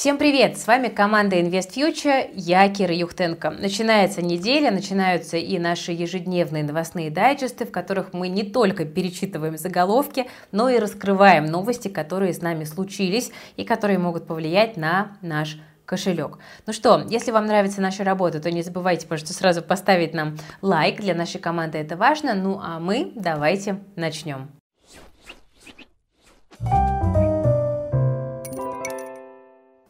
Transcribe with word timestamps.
Всем 0.00 0.16
привет! 0.16 0.56
С 0.56 0.66
вами 0.66 0.88
команда 0.88 1.36
Invest 1.36 1.74
Future, 1.76 2.30
я 2.32 2.66
Кира 2.70 2.94
Юхтенко. 2.94 3.50
Начинается 3.50 4.22
неделя, 4.22 4.70
начинаются 4.70 5.36
и 5.36 5.58
наши 5.58 5.92
ежедневные 5.92 6.64
новостные 6.64 7.10
дайджесты, 7.10 7.66
в 7.66 7.70
которых 7.70 8.14
мы 8.14 8.28
не 8.28 8.44
только 8.44 8.86
перечитываем 8.86 9.58
заголовки, 9.58 10.24
но 10.52 10.70
и 10.70 10.78
раскрываем 10.78 11.44
новости, 11.44 11.88
которые 11.88 12.32
с 12.32 12.40
нами 12.40 12.64
случились 12.64 13.30
и 13.58 13.64
которые 13.64 13.98
могут 13.98 14.26
повлиять 14.26 14.78
на 14.78 15.18
наш 15.20 15.58
кошелек. 15.84 16.38
Ну 16.66 16.72
что, 16.72 17.04
если 17.10 17.30
вам 17.30 17.44
нравится 17.44 17.82
наша 17.82 18.02
работа, 18.02 18.40
то 18.40 18.50
не 18.50 18.62
забывайте, 18.62 19.06
пожалуйста, 19.06 19.34
сразу 19.34 19.60
поставить 19.60 20.14
нам 20.14 20.38
лайк. 20.62 21.02
Для 21.02 21.14
нашей 21.14 21.42
команды 21.42 21.76
это 21.76 21.98
важно. 21.98 22.32
Ну 22.32 22.58
а 22.58 22.80
мы 22.80 23.12
давайте 23.16 23.80
начнем. 23.96 24.48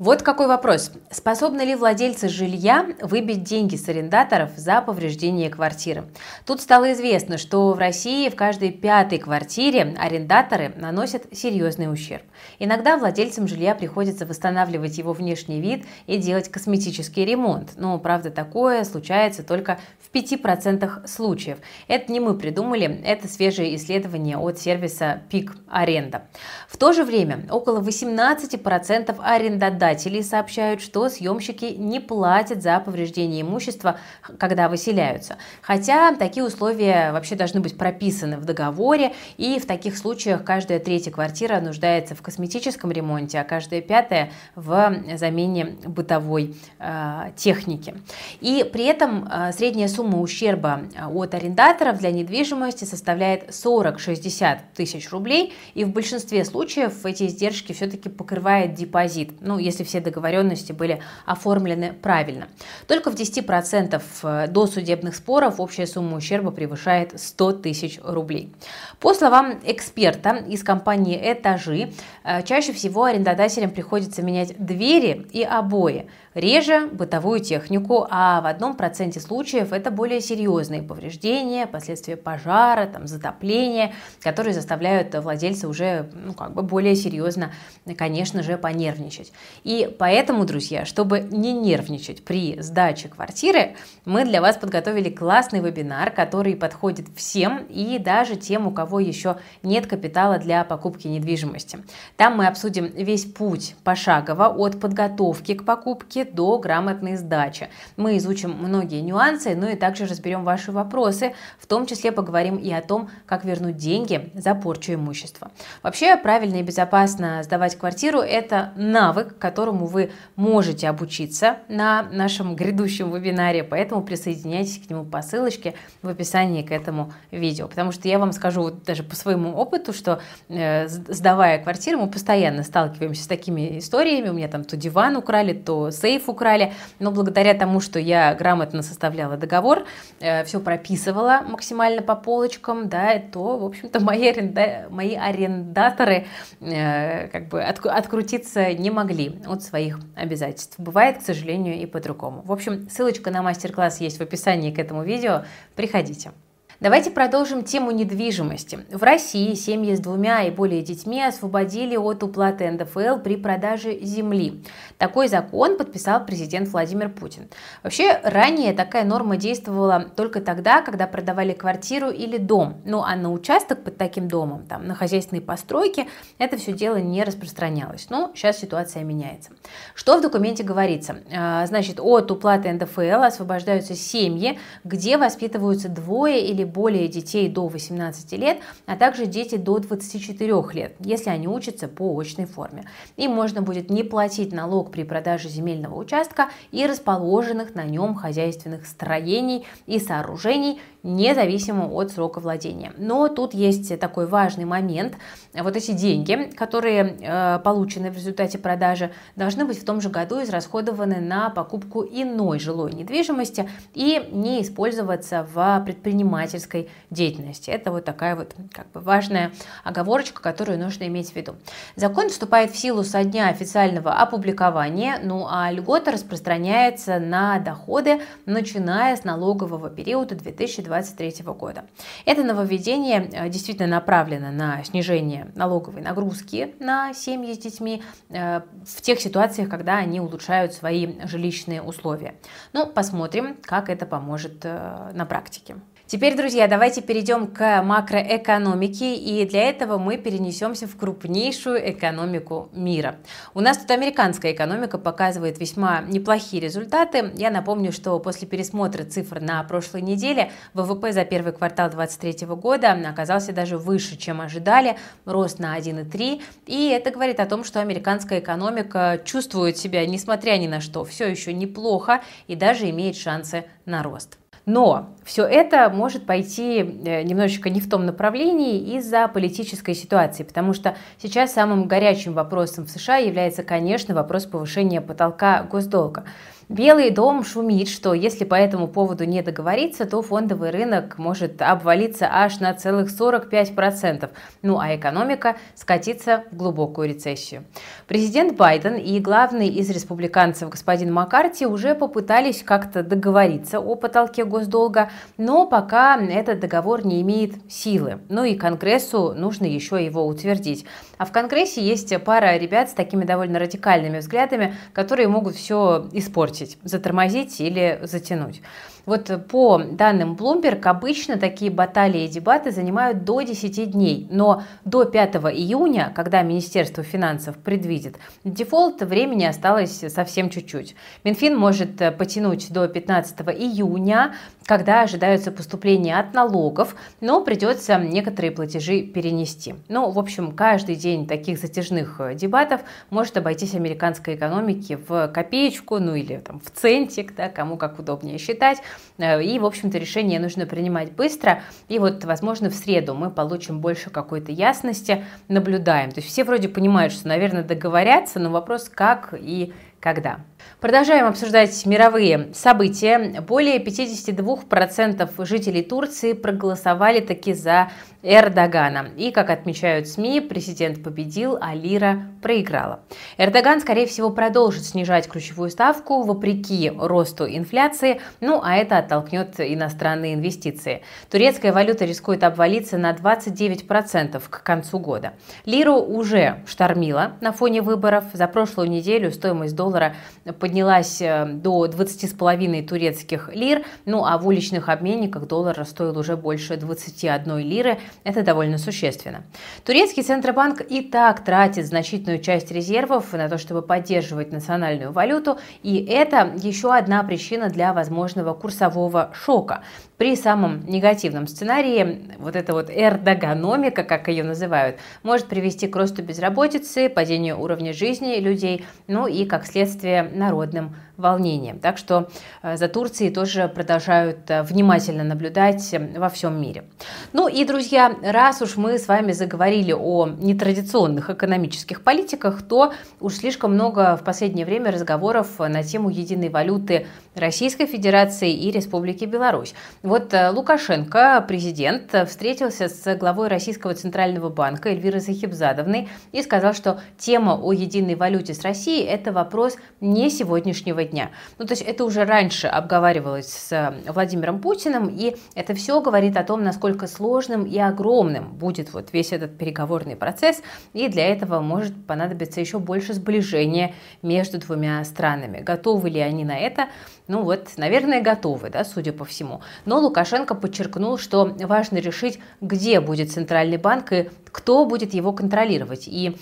Вот 0.00 0.22
какой 0.22 0.46
вопрос. 0.46 0.92
Способны 1.10 1.60
ли 1.60 1.74
владельцы 1.74 2.30
жилья 2.30 2.86
выбить 3.02 3.42
деньги 3.42 3.76
с 3.76 3.86
арендаторов 3.86 4.52
за 4.56 4.80
повреждение 4.80 5.50
квартиры? 5.50 6.04
Тут 6.46 6.62
стало 6.62 6.94
известно, 6.94 7.36
что 7.36 7.74
в 7.74 7.78
России 7.78 8.30
в 8.30 8.34
каждой 8.34 8.70
пятой 8.70 9.18
квартире 9.18 9.94
арендаторы 9.98 10.72
наносят 10.74 11.26
серьезный 11.36 11.92
ущерб. 11.92 12.22
Иногда 12.58 12.96
владельцам 12.96 13.46
жилья 13.46 13.74
приходится 13.74 14.24
восстанавливать 14.24 14.96
его 14.96 15.12
внешний 15.12 15.60
вид 15.60 15.84
и 16.06 16.16
делать 16.16 16.50
косметический 16.50 17.26
ремонт. 17.26 17.72
Но, 17.76 17.98
правда, 17.98 18.30
такое 18.30 18.84
случается 18.84 19.42
только 19.42 19.78
в 20.00 20.10
5% 20.16 21.08
случаев. 21.08 21.58
Это 21.88 22.10
не 22.10 22.20
мы 22.20 22.38
придумали, 22.38 23.02
это 23.04 23.28
свежее 23.28 23.76
исследование 23.76 24.38
от 24.38 24.58
сервиса 24.58 25.20
Пик 25.28 25.54
Аренда. 25.68 26.22
В 26.68 26.78
то 26.78 26.94
же 26.94 27.04
время 27.04 27.44
около 27.50 27.82
18% 27.82 29.14
арендодателей 29.22 29.89
Работодатели 29.90 30.20
сообщают, 30.20 30.80
что 30.80 31.08
съемщики 31.08 31.64
не 31.76 31.98
платят 31.98 32.62
за 32.62 32.78
повреждение 32.78 33.42
имущества, 33.42 33.98
когда 34.38 34.68
выселяются. 34.68 35.36
Хотя 35.62 36.14
такие 36.14 36.44
условия 36.44 37.10
вообще 37.10 37.34
должны 37.34 37.58
быть 37.60 37.76
прописаны 37.76 38.36
в 38.36 38.44
договоре, 38.44 39.14
и 39.36 39.58
в 39.58 39.66
таких 39.66 39.98
случаях 39.98 40.44
каждая 40.44 40.78
третья 40.78 41.10
квартира 41.10 41.60
нуждается 41.60 42.14
в 42.14 42.22
косметическом 42.22 42.92
ремонте, 42.92 43.40
а 43.40 43.44
каждая 43.44 43.80
пятая 43.80 44.30
в 44.54 44.94
замене 45.16 45.76
бытовой 45.84 46.54
э, 46.78 47.32
техники. 47.36 47.94
И 48.40 48.64
при 48.72 48.84
этом 48.84 49.28
э, 49.28 49.52
средняя 49.52 49.88
сумма 49.88 50.20
ущерба 50.20 50.82
э, 50.94 51.04
от 51.06 51.34
арендаторов 51.34 51.98
для 51.98 52.12
недвижимости 52.12 52.84
составляет 52.84 53.50
40-60 53.50 54.58
тысяч 54.76 55.10
рублей, 55.10 55.52
и 55.74 55.82
в 55.84 55.90
большинстве 55.90 56.44
случаев 56.44 57.04
эти 57.04 57.26
издержки 57.26 57.72
все-таки 57.72 58.08
покрывает 58.08 58.74
депозит. 58.74 59.32
Ну, 59.40 59.58
если 59.58 59.79
если 59.80 59.84
все 59.84 60.00
договоренности 60.00 60.72
были 60.72 61.00
оформлены 61.26 61.92
правильно. 61.92 62.48
Только 62.86 63.10
в 63.10 63.14
10% 63.14 64.02
э, 64.22 64.48
до 64.48 64.66
судебных 64.66 65.14
споров 65.14 65.58
общая 65.58 65.86
сумма 65.86 66.16
ущерба 66.16 66.50
превышает 66.50 67.18
100 67.20 67.52
тысяч 67.52 67.98
рублей. 68.02 68.52
По 69.00 69.14
словам 69.14 69.58
эксперта 69.64 70.44
из 70.46 70.62
компании 70.62 71.18
«Этажи», 71.32 71.90
э, 72.22 72.42
чаще 72.42 72.74
всего 72.74 73.04
арендодателям 73.04 73.70
приходится 73.70 74.20
менять 74.20 74.54
двери 74.58 75.26
и 75.32 75.42
обои, 75.42 76.06
реже 76.34 76.86
бытовую 76.86 77.40
технику, 77.40 78.06
а 78.10 78.42
в 78.42 78.46
одном 78.46 78.76
проценте 78.76 79.18
случаев 79.18 79.72
это 79.72 79.90
более 79.90 80.20
серьезные 80.20 80.82
повреждения, 80.82 81.66
последствия 81.66 82.16
пожара, 82.16 82.86
там, 82.86 83.06
затопления, 83.06 83.94
которые 84.20 84.52
заставляют 84.52 85.14
владельца 85.14 85.66
уже 85.66 86.10
ну, 86.12 86.34
как 86.34 86.52
бы 86.54 86.62
более 86.62 86.94
серьезно, 86.94 87.52
конечно 87.96 88.42
же, 88.42 88.58
понервничать. 88.58 89.32
И 89.64 89.94
поэтому, 89.98 90.44
друзья, 90.44 90.84
чтобы 90.84 91.20
не 91.20 91.52
нервничать 91.52 92.22
при 92.22 92.60
сдаче 92.60 93.08
квартиры, 93.08 93.76
мы 94.04 94.24
для 94.24 94.40
вас 94.40 94.56
подготовили 94.56 95.08
классный 95.08 95.60
вебинар, 95.60 96.10
который 96.10 96.54
подходит 96.54 97.06
всем 97.16 97.64
и 97.68 97.98
даже 97.98 98.36
тем, 98.36 98.66
у 98.66 98.70
кого 98.70 98.89
еще 98.98 99.36
нет 99.62 99.86
капитала 99.86 100.38
для 100.38 100.64
покупки 100.64 101.06
недвижимости. 101.06 101.78
Там 102.16 102.36
мы 102.36 102.46
обсудим 102.46 102.86
весь 102.86 103.24
путь 103.24 103.76
пошагово 103.84 104.48
от 104.48 104.80
подготовки 104.80 105.54
к 105.54 105.64
покупке 105.64 106.24
до 106.24 106.58
грамотной 106.58 107.16
сдачи. 107.16 107.68
Мы 107.96 108.16
изучим 108.18 108.50
многие 108.52 109.00
нюансы, 109.00 109.54
но 109.54 109.68
и 109.68 109.76
также 109.76 110.06
разберем 110.06 110.44
ваши 110.44 110.72
вопросы, 110.72 111.34
в 111.58 111.66
том 111.66 111.86
числе 111.86 112.12
поговорим 112.12 112.56
и 112.56 112.72
о 112.72 112.82
том, 112.82 113.10
как 113.26 113.44
вернуть 113.44 113.76
деньги 113.76 114.30
за 114.34 114.54
порчу 114.54 114.94
имущества. 114.94 115.50
Вообще, 115.82 116.16
правильно 116.16 116.56
и 116.56 116.62
безопасно 116.62 117.42
сдавать 117.42 117.76
квартиру– 117.76 118.18
это 118.20 118.72
навык, 118.76 119.38
которому 119.38 119.86
вы 119.86 120.10
можете 120.36 120.88
обучиться 120.88 121.58
на 121.68 122.02
нашем 122.02 122.56
грядущем 122.56 123.10
вебинаре, 123.10 123.64
поэтому 123.64 124.02
присоединяйтесь 124.02 124.78
к 124.84 124.90
нему 124.90 125.04
по 125.04 125.22
ссылочке 125.22 125.74
в 126.02 126.08
описании 126.08 126.62
к 126.62 126.70
этому 126.70 127.12
видео. 127.30 127.68
Потому 127.68 127.92
что 127.92 128.08
я 128.08 128.18
вам 128.18 128.32
скажу 128.32 128.62
вот 128.62 128.79
даже 128.84 129.02
по 129.02 129.14
своему 129.16 129.54
опыту, 129.56 129.92
что 129.92 130.20
э, 130.48 130.88
сдавая 130.88 131.62
квартиру, 131.62 131.98
мы 131.98 132.08
постоянно 132.08 132.62
сталкиваемся 132.62 133.24
с 133.24 133.26
такими 133.26 133.78
историями. 133.78 134.28
У 134.28 134.32
меня 134.32 134.48
там 134.48 134.64
то 134.64 134.76
диван 134.76 135.16
украли, 135.16 135.52
то 135.52 135.90
сейф 135.90 136.28
украли, 136.28 136.72
но 136.98 137.10
благодаря 137.10 137.54
тому, 137.54 137.80
что 137.80 137.98
я 137.98 138.34
грамотно 138.34 138.82
составляла 138.82 139.36
договор, 139.36 139.84
э, 140.20 140.44
все 140.44 140.60
прописывала 140.60 141.42
максимально 141.46 142.02
по 142.02 142.16
полочкам, 142.16 142.88
да, 142.88 143.18
то, 143.18 143.58
в 143.58 143.64
общем-то, 143.64 144.00
мои, 144.04 144.28
аренда... 144.28 144.86
мои 144.90 145.14
арендаторы 145.14 146.26
э, 146.60 147.28
как 147.28 147.48
бы 147.48 147.62
от... 147.62 147.84
открутиться 147.86 148.72
не 148.74 148.90
могли 148.90 149.40
от 149.46 149.62
своих 149.62 149.98
обязательств. 150.16 150.74
Бывает, 150.78 151.18
к 151.18 151.22
сожалению, 151.22 151.80
и 151.80 151.86
по-другому. 151.86 152.42
В 152.44 152.52
общем, 152.52 152.88
ссылочка 152.90 153.30
на 153.30 153.42
мастер-класс 153.42 154.00
есть 154.00 154.18
в 154.18 154.22
описании 154.22 154.72
к 154.72 154.78
этому 154.78 155.02
видео. 155.02 155.44
Приходите. 155.74 156.32
Давайте 156.80 157.10
продолжим 157.10 157.62
тему 157.62 157.90
недвижимости. 157.90 158.86
В 158.90 159.02
России 159.02 159.52
семьи 159.52 159.94
с 159.94 160.00
двумя 160.00 160.44
и 160.44 160.50
более 160.50 160.80
детьми 160.80 161.22
освободили 161.22 161.94
от 161.94 162.22
уплаты 162.22 162.70
НДФЛ 162.70 163.18
при 163.22 163.36
продаже 163.36 163.98
земли. 164.00 164.64
Такой 164.96 165.28
закон 165.28 165.76
подписал 165.76 166.24
президент 166.24 166.70
Владимир 166.70 167.10
Путин. 167.10 167.50
Вообще, 167.82 168.18
ранее 168.24 168.72
такая 168.72 169.04
норма 169.04 169.36
действовала 169.36 170.06
только 170.16 170.40
тогда, 170.40 170.80
когда 170.80 171.06
продавали 171.06 171.52
квартиру 171.52 172.08
или 172.08 172.38
дом. 172.38 172.80
Ну 172.86 173.02
а 173.02 173.14
на 173.14 173.30
участок 173.30 173.84
под 173.84 173.98
таким 173.98 174.26
домом, 174.26 174.64
там, 174.66 174.86
на 174.86 174.94
хозяйственные 174.94 175.42
постройки, 175.42 176.06
это 176.38 176.56
все 176.56 176.72
дело 176.72 176.96
не 176.96 177.24
распространялось. 177.24 178.06
Но 178.08 178.32
сейчас 178.34 178.58
ситуация 178.58 179.04
меняется. 179.04 179.50
Что 179.94 180.16
в 180.16 180.22
документе 180.22 180.62
говорится? 180.62 181.18
А, 181.30 181.66
значит, 181.66 182.00
от 182.00 182.30
уплаты 182.30 182.72
НДФЛ 182.72 183.20
освобождаются 183.20 183.94
семьи, 183.94 184.58
где 184.82 185.18
воспитываются 185.18 185.90
двое 185.90 186.42
или 186.46 186.69
более 186.70 187.08
детей 187.08 187.48
до 187.48 187.68
18 187.68 188.32
лет, 188.32 188.58
а 188.86 188.96
также 188.96 189.26
дети 189.26 189.56
до 189.56 189.78
24 189.78 190.62
лет, 190.72 190.94
если 191.00 191.30
они 191.30 191.48
учатся 191.48 191.88
по 191.88 192.18
очной 192.18 192.46
форме. 192.46 192.86
Им 193.16 193.32
можно 193.32 193.62
будет 193.62 193.90
не 193.90 194.04
платить 194.04 194.52
налог 194.52 194.90
при 194.90 195.02
продаже 195.02 195.48
земельного 195.48 195.96
участка 195.96 196.48
и 196.70 196.86
расположенных 196.86 197.74
на 197.74 197.84
нем 197.84 198.14
хозяйственных 198.14 198.86
строений 198.86 199.66
и 199.86 199.98
сооружений, 199.98 200.80
независимо 201.02 201.86
от 201.86 202.12
срока 202.12 202.40
владения. 202.40 202.92
Но 202.98 203.28
тут 203.28 203.54
есть 203.54 203.98
такой 203.98 204.26
важный 204.26 204.64
момент. 204.64 205.14
Вот 205.54 205.76
эти 205.76 205.92
деньги, 205.92 206.50
которые 206.54 207.16
э, 207.20 207.58
получены 207.64 208.10
в 208.10 208.14
результате 208.14 208.58
продажи, 208.58 209.10
должны 209.34 209.64
быть 209.64 209.80
в 209.80 209.84
том 209.84 210.00
же 210.00 210.10
году 210.10 210.42
израсходованы 210.42 211.20
на 211.20 211.50
покупку 211.50 212.04
иной 212.04 212.58
жилой 212.58 212.92
недвижимости 212.92 213.68
и 213.94 214.28
не 214.30 214.62
использоваться 214.62 215.46
в 215.52 215.82
предпринимательстве 215.84 216.59
предпринимательской 216.60 216.88
деятельности. 217.10 217.70
Это 217.70 217.90
вот 217.90 218.04
такая 218.04 218.36
вот 218.36 218.54
как 218.72 218.90
бы 218.92 219.00
важная 219.00 219.52
оговорочка, 219.84 220.40
которую 220.42 220.78
нужно 220.78 221.04
иметь 221.04 221.32
в 221.32 221.36
виду. 221.36 221.56
Закон 221.96 222.28
вступает 222.28 222.70
в 222.70 222.76
силу 222.76 223.02
со 223.02 223.24
дня 223.24 223.48
официального 223.48 224.14
опубликования, 224.14 225.18
ну 225.22 225.46
а 225.48 225.70
льгота 225.70 226.12
распространяется 226.12 227.18
на 227.18 227.58
доходы, 227.58 228.20
начиная 228.46 229.16
с 229.16 229.24
налогового 229.24 229.90
периода 229.90 230.34
2023 230.34 231.44
года. 231.46 231.84
Это 232.24 232.44
нововведение 232.44 233.28
э, 233.32 233.48
действительно 233.48 233.88
направлено 233.88 234.52
на 234.52 234.84
снижение 234.84 235.50
налоговой 235.54 236.02
нагрузки 236.02 236.74
на 236.78 237.12
семьи 237.12 237.54
с 237.54 237.58
детьми 237.58 238.02
э, 238.28 238.60
в 238.84 239.02
тех 239.02 239.20
ситуациях, 239.20 239.68
когда 239.68 239.96
они 239.96 240.20
улучшают 240.20 240.72
свои 240.72 241.18
жилищные 241.24 241.82
условия. 241.82 242.34
Ну, 242.72 242.86
посмотрим, 242.86 243.56
как 243.62 243.88
это 243.88 244.06
поможет 244.06 244.64
э, 244.64 245.10
на 245.12 245.26
практике. 245.26 245.76
Теперь, 246.10 246.36
друзья, 246.36 246.66
давайте 246.66 247.02
перейдем 247.02 247.46
к 247.46 247.82
макроэкономике, 247.82 249.14
и 249.14 249.48
для 249.48 249.70
этого 249.70 249.96
мы 249.96 250.16
перенесемся 250.16 250.88
в 250.88 250.96
крупнейшую 250.96 251.88
экономику 251.92 252.68
мира. 252.72 253.14
У 253.54 253.60
нас 253.60 253.78
тут 253.78 253.92
американская 253.92 254.50
экономика 254.50 254.98
показывает 254.98 255.60
весьма 255.60 256.00
неплохие 256.00 256.60
результаты. 256.60 257.30
Я 257.36 257.52
напомню, 257.52 257.92
что 257.92 258.18
после 258.18 258.48
пересмотра 258.48 259.04
цифр 259.04 259.38
на 259.40 259.62
прошлой 259.62 260.02
неделе 260.02 260.50
ВВП 260.74 261.12
за 261.12 261.24
первый 261.24 261.52
квартал 261.52 261.90
2023 261.90 262.56
года 262.56 262.90
оказался 263.08 263.52
даже 263.52 263.78
выше, 263.78 264.16
чем 264.16 264.40
ожидали, 264.40 264.98
рост 265.26 265.60
на 265.60 265.78
1,3, 265.78 266.42
и 266.66 266.88
это 266.88 267.12
говорит 267.12 267.38
о 267.38 267.46
том, 267.46 267.62
что 267.62 267.80
американская 267.80 268.40
экономика 268.40 269.20
чувствует 269.24 269.78
себя, 269.78 270.04
несмотря 270.04 270.58
ни 270.58 270.66
на 270.66 270.80
что, 270.80 271.04
все 271.04 271.28
еще 271.28 271.52
неплохо 271.52 272.20
и 272.48 272.56
даже 272.56 272.90
имеет 272.90 273.14
шансы 273.14 273.64
на 273.86 274.02
рост. 274.02 274.39
Но 274.66 275.08
все 275.24 275.44
это 275.44 275.88
может 275.90 276.26
пойти 276.26 276.78
э, 276.78 277.22
немножечко 277.22 277.70
не 277.70 277.80
в 277.80 277.88
том 277.88 278.06
направлении 278.06 278.96
из-за 278.96 279.26
политической 279.28 279.94
ситуации, 279.94 280.42
потому 280.42 280.74
что 280.74 280.96
сейчас 281.18 281.52
самым 281.52 281.88
горячим 281.88 282.34
вопросом 282.34 282.84
в 282.84 282.90
США 282.90 283.16
является, 283.16 283.62
конечно, 283.62 284.14
вопрос 284.14 284.46
повышения 284.46 285.00
потолка 285.00 285.62
госдолга. 285.62 286.24
Белый 286.70 287.10
дом 287.10 287.42
шумит, 287.42 287.88
что 287.88 288.14
если 288.14 288.44
по 288.44 288.54
этому 288.54 288.86
поводу 288.86 289.24
не 289.24 289.42
договориться, 289.42 290.04
то 290.04 290.22
фондовый 290.22 290.70
рынок 290.70 291.18
может 291.18 291.60
обвалиться 291.60 292.28
аж 292.30 292.60
на 292.60 292.72
целых 292.74 293.10
45%, 293.10 294.30
ну 294.62 294.78
а 294.78 294.94
экономика 294.94 295.56
скатиться 295.74 296.44
в 296.52 296.56
глубокую 296.56 297.08
рецессию. 297.08 297.64
Президент 298.06 298.56
Байден 298.56 298.94
и 298.94 299.18
главный 299.18 299.66
из 299.66 299.90
республиканцев 299.90 300.70
господин 300.70 301.12
Маккарти 301.12 301.66
уже 301.66 301.96
попытались 301.96 302.62
как-то 302.62 303.02
договориться 303.02 303.80
о 303.80 303.96
потолке 303.96 304.44
госдолга, 304.44 305.10
но 305.38 305.66
пока 305.66 306.16
этот 306.20 306.60
договор 306.60 307.04
не 307.04 307.20
имеет 307.22 307.54
силы. 307.68 308.20
Ну 308.28 308.44
и 308.44 308.54
Конгрессу 308.54 309.34
нужно 309.34 309.64
еще 309.64 310.04
его 310.04 310.24
утвердить. 310.24 310.86
А 311.18 311.24
в 311.24 311.32
Конгрессе 311.32 311.82
есть 311.82 312.14
пара 312.22 312.56
ребят 312.56 312.90
с 312.90 312.92
такими 312.92 313.24
довольно 313.24 313.58
радикальными 313.58 314.18
взглядами, 314.18 314.76
которые 314.92 315.26
могут 315.26 315.56
все 315.56 316.08
испортить 316.12 316.59
сбросить, 316.60 316.78
затормозить 316.84 317.60
или 317.60 318.00
затянуть. 318.02 318.62
Вот 319.06 319.30
по 319.48 319.78
данным 319.78 320.36
Bloomberg, 320.38 320.82
обычно 320.82 321.38
такие 321.38 321.70
баталии 321.70 322.24
и 322.24 322.28
дебаты 322.28 322.70
занимают 322.70 323.24
до 323.24 323.40
10 323.40 323.90
дней, 323.92 324.28
но 324.30 324.62
до 324.84 325.04
5 325.04 325.36
июня, 325.36 326.12
когда 326.14 326.42
Министерство 326.42 327.02
финансов 327.02 327.56
предвидит 327.56 328.16
дефолт, 328.44 329.02
времени 329.02 329.44
осталось 329.44 330.04
совсем 330.08 330.50
чуть-чуть. 330.50 330.94
Минфин 331.24 331.56
может 331.56 331.96
потянуть 332.18 332.70
до 332.70 332.88
15 332.88 333.40
июня, 333.58 334.34
когда 334.66 335.02
ожидаются 335.02 335.50
поступления 335.50 336.16
от 336.18 336.34
налогов, 336.34 336.94
но 337.20 337.40
придется 337.42 337.98
некоторые 337.98 338.52
платежи 338.52 339.02
перенести. 339.02 339.74
Ну, 339.88 340.10
в 340.10 340.18
общем, 340.18 340.52
каждый 340.52 340.94
день 340.94 341.26
таких 341.26 341.58
затяжных 341.58 342.20
дебатов 342.34 342.82
может 343.08 343.36
обойтись 343.36 343.74
американской 343.74 344.36
экономике 344.36 344.98
в 345.08 345.28
копеечку, 345.28 345.98
ну 345.98 346.14
или 346.14 346.36
там, 346.50 346.60
в 346.60 346.70
центик, 346.70 347.34
да, 347.36 347.48
кому 347.48 347.76
как 347.76 347.98
удобнее 348.00 348.38
считать. 348.38 348.78
Э, 349.18 349.42
и, 349.42 349.58
в 349.58 349.64
общем-то, 349.64 349.98
решение 349.98 350.40
нужно 350.40 350.66
принимать 350.66 351.12
быстро. 351.12 351.62
И 351.88 351.98
вот, 351.98 352.24
возможно, 352.24 352.70
в 352.70 352.74
среду 352.74 353.14
мы 353.14 353.30
получим 353.30 353.80
больше 353.80 354.10
какой-то 354.10 354.50
ясности, 354.50 355.24
наблюдаем. 355.48 356.10
То 356.10 356.18
есть 356.18 356.28
все 356.28 356.42
вроде 356.42 356.68
понимают, 356.68 357.12
что, 357.12 357.28
наверное, 357.28 357.62
договорятся, 357.62 358.40
но 358.40 358.50
вопрос 358.50 358.88
как 358.88 359.32
и 359.38 359.72
когда. 360.00 360.40
Продолжаем 360.80 361.26
обсуждать 361.26 361.84
мировые 361.84 362.48
события. 362.54 363.42
Более 363.42 363.78
52% 363.84 365.44
жителей 365.44 365.82
Турции 365.82 366.32
проголосовали 366.32 367.20
таки 367.20 367.52
за 367.52 367.90
Эрдогана. 368.22 369.08
И, 369.16 369.30
как 369.30 369.48
отмечают 369.50 370.06
СМИ, 370.08 370.42
президент 370.42 371.02
победил, 371.02 371.58
а 371.60 371.74
лира 371.74 372.26
проиграла. 372.42 373.00
Эрдоган, 373.38 373.80
скорее 373.80 374.06
всего, 374.06 374.30
продолжит 374.30 374.84
снижать 374.84 375.28
ключевую 375.28 375.70
ставку 375.70 376.22
вопреки 376.22 376.90
росту 376.90 377.46
инфляции, 377.46 378.20
ну 378.40 378.60
а 378.62 378.76
это 378.76 378.98
оттолкнет 378.98 379.54
иностранные 379.58 380.34
инвестиции. 380.34 381.02
Турецкая 381.30 381.72
валюта 381.72 382.04
рискует 382.04 382.44
обвалиться 382.44 382.98
на 382.98 383.12
29% 383.12 384.42
к 384.48 384.62
концу 384.62 384.98
года. 384.98 385.32
Лиру 385.64 385.96
уже 385.96 386.62
штормила 386.66 387.32
на 387.40 387.52
фоне 387.52 387.80
выборов. 387.80 388.24
За 388.34 388.46
прошлую 388.46 388.90
неделю 388.90 389.30
стоимость 389.30 389.74
доллара 389.74 390.14
поднялась 390.58 391.20
э, 391.20 391.44
до 391.46 391.86
20,5 391.86 392.86
турецких 392.86 393.50
лир, 393.54 393.84
ну 394.04 394.24
а 394.24 394.38
в 394.38 394.46
уличных 394.46 394.88
обменниках 394.88 395.46
доллар 395.46 395.84
стоил 395.84 396.18
уже 396.18 396.36
больше 396.36 396.76
21 396.76 397.58
лиры. 397.58 397.98
Это 398.24 398.42
довольно 398.42 398.78
существенно. 398.78 399.42
Турецкий 399.84 400.22
Центробанк 400.22 400.80
и 400.80 401.02
так 401.02 401.44
тратит 401.44 401.86
значительную 401.86 402.40
часть 402.40 402.70
резервов 402.70 403.32
на 403.32 403.48
то, 403.48 403.58
чтобы 403.58 403.82
поддерживать 403.82 404.52
национальную 404.52 405.12
валюту, 405.12 405.58
и 405.82 406.04
это 406.04 406.52
еще 406.56 406.94
одна 406.94 407.22
причина 407.22 407.68
для 407.68 407.92
возможного 407.92 408.54
курсового 408.54 409.30
шока. 409.32 409.82
При 410.20 410.36
самом 410.36 410.84
негативном 410.84 411.46
сценарии 411.46 412.36
вот 412.38 412.54
эта 412.54 412.74
вот 412.74 412.90
эрдогономика, 412.90 414.04
как 414.04 414.28
ее 414.28 414.44
называют, 414.44 414.98
может 415.22 415.46
привести 415.46 415.88
к 415.88 415.96
росту 415.96 416.22
безработицы, 416.22 417.08
падению 417.08 417.58
уровня 417.58 417.94
жизни 417.94 418.38
людей, 418.38 418.84
ну 419.06 419.26
и, 419.26 419.46
как 419.46 419.64
следствие, 419.64 420.24
народным 420.24 420.94
волнением. 421.20 421.78
Так 421.78 421.98
что 421.98 422.28
э, 422.62 422.76
за 422.76 422.88
Турцией 422.88 423.30
тоже 423.30 423.68
продолжают 423.68 424.50
э, 424.50 424.62
внимательно 424.62 425.24
наблюдать 425.24 425.92
э, 425.92 426.18
во 426.18 426.28
всем 426.28 426.60
мире. 426.60 426.84
Ну 427.32 427.48
и, 427.48 427.64
друзья, 427.64 428.14
раз 428.22 428.62
уж 428.62 428.76
мы 428.76 428.98
с 428.98 429.08
вами 429.08 429.32
заговорили 429.32 429.92
о 429.92 430.26
нетрадиционных 430.26 431.30
экономических 431.30 432.02
политиках, 432.02 432.62
то 432.62 432.92
уж 433.20 433.34
слишком 433.34 433.74
много 433.74 434.16
в 434.16 434.24
последнее 434.24 434.66
время 434.66 434.90
разговоров 434.90 435.58
на 435.58 435.82
тему 435.82 436.10
единой 436.10 436.48
валюты 436.48 437.06
Российской 437.34 437.86
Федерации 437.86 438.52
и 438.52 438.70
Республики 438.70 439.24
Беларусь. 439.24 439.74
Вот 440.02 440.34
Лукашенко, 440.52 441.44
президент, 441.46 442.14
встретился 442.28 442.88
с 442.88 443.16
главой 443.16 443.48
Российского 443.48 443.94
Центрального 443.94 444.48
банка 444.48 444.88
Эльвирой 444.88 445.20
Захибзадовной 445.20 446.08
и 446.32 446.42
сказал, 446.42 446.74
что 446.74 447.00
тема 447.18 447.58
о 447.60 447.72
единой 447.72 448.14
валюте 448.14 448.54
с 448.54 448.62
Россией– 448.62 449.04
это 449.06 449.32
вопрос 449.32 449.76
не 450.00 450.30
сегодняшнего 450.30 451.04
дня. 451.10 451.30
Ну, 451.58 451.66
то 451.66 451.72
есть 451.72 451.82
это 451.82 452.04
уже 452.04 452.24
раньше 452.24 452.66
обговаривалось 452.66 453.48
с 453.52 453.72
э, 453.72 454.10
Владимиром 454.10 454.60
Путиным, 454.60 455.08
и 455.08 455.36
это 455.54 455.74
все 455.74 456.00
говорит 456.00 456.36
о 456.36 456.44
том, 456.44 456.64
насколько 456.64 457.06
сложным 457.06 457.64
и 457.64 457.78
огромным 457.78 458.52
будет 458.52 458.92
вот 458.92 459.12
весь 459.12 459.32
этот 459.32 459.58
переговорный 459.58 460.16
процесс, 460.16 460.62
и 460.92 461.08
для 461.08 461.26
этого 461.26 461.60
может 461.60 462.06
понадобиться 462.06 462.60
еще 462.60 462.78
больше 462.78 463.14
сближения 463.14 463.94
между 464.22 464.58
двумя 464.58 465.04
странами. 465.04 465.60
Готовы 465.60 466.10
ли 466.10 466.20
они 466.20 466.44
на 466.44 466.58
это? 466.58 466.88
Ну 467.28 467.42
вот, 467.42 467.68
наверное, 467.76 468.20
готовы, 468.22 468.70
да, 468.70 468.84
судя 468.84 469.12
по 469.12 469.24
всему. 469.24 469.60
Но 469.84 470.00
Лукашенко 470.00 470.54
подчеркнул, 470.54 471.16
что 471.16 471.44
важно 471.60 471.98
решить, 471.98 472.40
где 472.60 473.00
будет 473.00 473.30
центральный 473.30 473.76
банк 473.76 474.12
и 474.12 474.30
кто 474.50 474.84
будет 474.84 475.14
его 475.14 475.32
контролировать. 475.32 476.08
И 476.08 476.36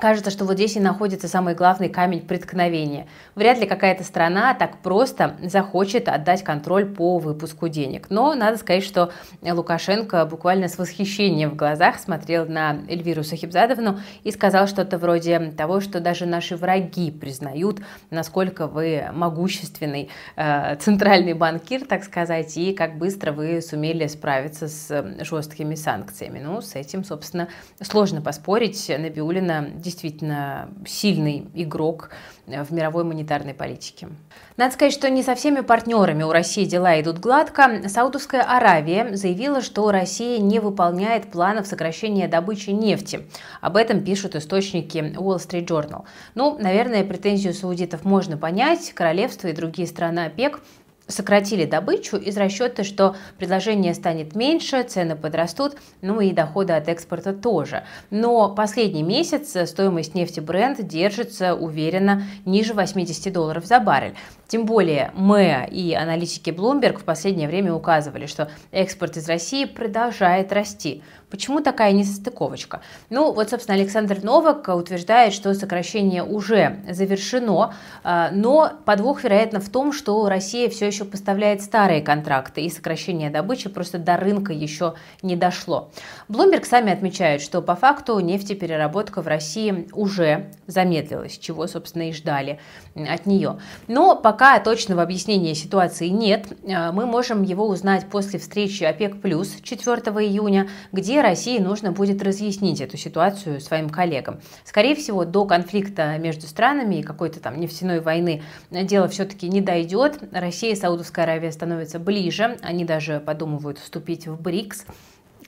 Кажется, 0.00 0.30
что 0.30 0.44
вот 0.44 0.54
здесь 0.54 0.76
и 0.76 0.80
находится 0.80 1.28
самый 1.28 1.54
главный 1.54 1.88
камень 1.88 2.20
преткновения. 2.20 3.08
Вряд 3.34 3.58
ли 3.58 3.66
какая-то 3.66 4.04
страна 4.04 4.54
так 4.54 4.78
просто 4.78 5.36
захочет 5.42 6.08
отдать 6.08 6.44
контроль 6.44 6.86
по 6.86 7.18
выпуску 7.18 7.68
денег. 7.68 8.06
Но 8.10 8.34
надо 8.34 8.58
сказать, 8.58 8.84
что 8.84 9.10
Лукашенко 9.42 10.24
буквально 10.26 10.68
с 10.68 10.78
восхищением 10.78 11.50
в 11.50 11.56
глазах 11.56 11.98
смотрел 11.98 12.46
на 12.46 12.78
Эльвиру 12.88 13.24
Сахибзадовну 13.24 13.98
и 14.22 14.30
сказал 14.30 14.68
что-то 14.68 14.98
вроде 14.98 15.52
того, 15.56 15.80
что 15.80 16.00
даже 16.00 16.26
наши 16.26 16.56
враги 16.56 17.10
признают, 17.10 17.80
насколько 18.10 18.66
вы 18.66 19.08
могущественный 19.12 20.10
э, 20.36 20.76
центральный 20.76 21.34
банкир, 21.34 21.84
так 21.84 22.04
сказать, 22.04 22.56
и 22.56 22.72
как 22.72 22.98
быстро 22.98 23.32
вы 23.32 23.60
сумели 23.62 24.06
справиться 24.06 24.68
с 24.68 25.14
жесткими 25.20 25.74
санкциями. 25.74 26.40
Ну, 26.40 26.60
с 26.60 26.74
этим, 26.76 27.04
собственно, 27.04 27.48
сложно 27.80 28.20
поспорить. 28.20 28.88
Набиулина 28.88 29.70
действительно 29.88 30.68
сильный 30.86 31.46
игрок 31.54 32.10
э, 32.46 32.62
в 32.62 32.70
мировой 32.70 33.04
монетарной 33.04 33.54
политике. 33.54 34.08
Надо 34.56 34.74
сказать, 34.74 34.92
что 34.92 35.08
не 35.08 35.22
со 35.22 35.34
всеми 35.34 35.60
партнерами 35.60 36.22
у 36.22 36.30
России 36.30 36.64
дела 36.64 37.00
идут 37.00 37.18
гладко. 37.18 37.88
Саудовская 37.88 38.42
Аравия 38.42 39.16
заявила, 39.16 39.60
что 39.60 39.90
Россия 39.90 40.38
не 40.38 40.58
выполняет 40.58 41.30
планов 41.30 41.66
сокращения 41.66 42.28
добычи 42.28 42.70
нефти. 42.70 43.26
Об 43.60 43.76
этом 43.76 44.04
пишут 44.04 44.36
источники 44.36 44.98
Wall 44.98 45.38
Street 45.38 45.66
Journal. 45.66 46.04
Ну, 46.34 46.58
наверное, 46.58 47.04
претензию 47.04 47.54
саудитов 47.54 48.04
можно 48.04 48.36
понять. 48.36 48.92
Королевство 48.92 49.48
и 49.48 49.52
другие 49.52 49.88
страны 49.88 50.26
ОПЕК 50.26 50.60
сократили 51.08 51.64
добычу 51.64 52.16
из 52.16 52.36
расчета, 52.36 52.84
что 52.84 53.16
предложение 53.38 53.94
станет 53.94 54.36
меньше, 54.36 54.82
цены 54.84 55.16
подрастут, 55.16 55.76
ну 56.02 56.20
и 56.20 56.32
доходы 56.32 56.74
от 56.74 56.88
экспорта 56.88 57.32
тоже. 57.32 57.84
Но 58.10 58.54
последний 58.54 59.02
месяц 59.02 59.56
стоимость 59.68 60.14
нефти 60.14 60.40
бренд 60.40 60.86
держится 60.86 61.54
уверенно 61.54 62.22
ниже 62.44 62.74
80 62.74 63.32
долларов 63.32 63.66
за 63.66 63.80
баррель. 63.80 64.14
Тем 64.46 64.64
более 64.64 65.10
МЭА 65.14 65.64
и 65.64 65.92
аналитики 65.92 66.50
Bloomberg 66.50 66.98
в 66.98 67.04
последнее 67.04 67.48
время 67.48 67.74
указывали, 67.74 68.26
что 68.26 68.50
экспорт 68.70 69.16
из 69.16 69.28
России 69.28 69.64
продолжает 69.64 70.52
расти. 70.52 71.02
Почему 71.30 71.60
такая 71.60 71.92
несостыковочка? 71.92 72.80
Ну, 73.10 73.32
вот, 73.32 73.50
собственно, 73.50 73.76
Александр 73.76 74.20
Новак 74.22 74.68
утверждает, 74.68 75.34
что 75.34 75.52
сокращение 75.52 76.24
уже 76.24 76.80
завершено, 76.88 77.74
а, 78.02 78.30
но 78.32 78.72
подвох, 78.86 79.24
вероятно, 79.24 79.60
в 79.60 79.68
том, 79.68 79.92
что 79.92 80.26
Россия 80.28 80.70
все 80.70 80.86
еще 80.86 81.04
поставляет 81.04 81.62
старые 81.62 82.00
контракты, 82.00 82.62
и 82.62 82.70
сокращение 82.70 83.28
добычи 83.28 83.68
просто 83.68 83.98
до 83.98 84.16
рынка 84.16 84.54
еще 84.54 84.94
не 85.20 85.36
дошло. 85.36 85.90
Bloomberg 86.30 86.64
сами 86.64 86.92
отмечают, 86.92 87.42
что 87.42 87.60
по 87.60 87.76
факту 87.76 88.18
нефтепереработка 88.20 89.20
в 89.20 89.26
России 89.26 89.88
уже 89.92 90.50
замедлилась, 90.66 91.36
чего, 91.36 91.66
собственно, 91.66 92.08
и 92.08 92.12
ждали 92.12 92.58
от 92.94 93.26
нее. 93.26 93.58
Но 93.86 94.16
пока 94.16 94.58
точного 94.60 95.02
объяснения 95.02 95.54
ситуации 95.54 96.08
нет, 96.08 96.46
а, 96.66 96.90
мы 96.92 97.04
можем 97.04 97.42
его 97.42 97.68
узнать 97.68 98.06
после 98.08 98.38
встречи 98.38 98.82
ОПЕК+, 98.84 99.16
4 99.62 100.00
июня, 100.24 100.68
где 100.92 101.17
России 101.22 101.58
нужно 101.58 101.92
будет 101.92 102.22
разъяснить 102.22 102.80
эту 102.80 102.96
ситуацию 102.96 103.60
своим 103.60 103.88
коллегам. 103.88 104.40
Скорее 104.64 104.94
всего, 104.94 105.24
до 105.24 105.44
конфликта 105.44 106.16
между 106.18 106.46
странами 106.46 106.96
и 106.96 107.02
какой-то 107.02 107.40
там 107.40 107.58
нефтяной 107.60 108.00
войны 108.00 108.42
дело 108.70 109.08
все-таки 109.08 109.48
не 109.48 109.60
дойдет. 109.60 110.18
Россия 110.32 110.72
и 110.72 110.76
Саудовская 110.76 111.24
Аравия 111.24 111.52
становятся 111.52 111.98
ближе, 111.98 112.56
они 112.62 112.84
даже 112.84 113.20
подумывают 113.20 113.78
вступить 113.78 114.26
в 114.26 114.40
БРИКС. 114.40 114.86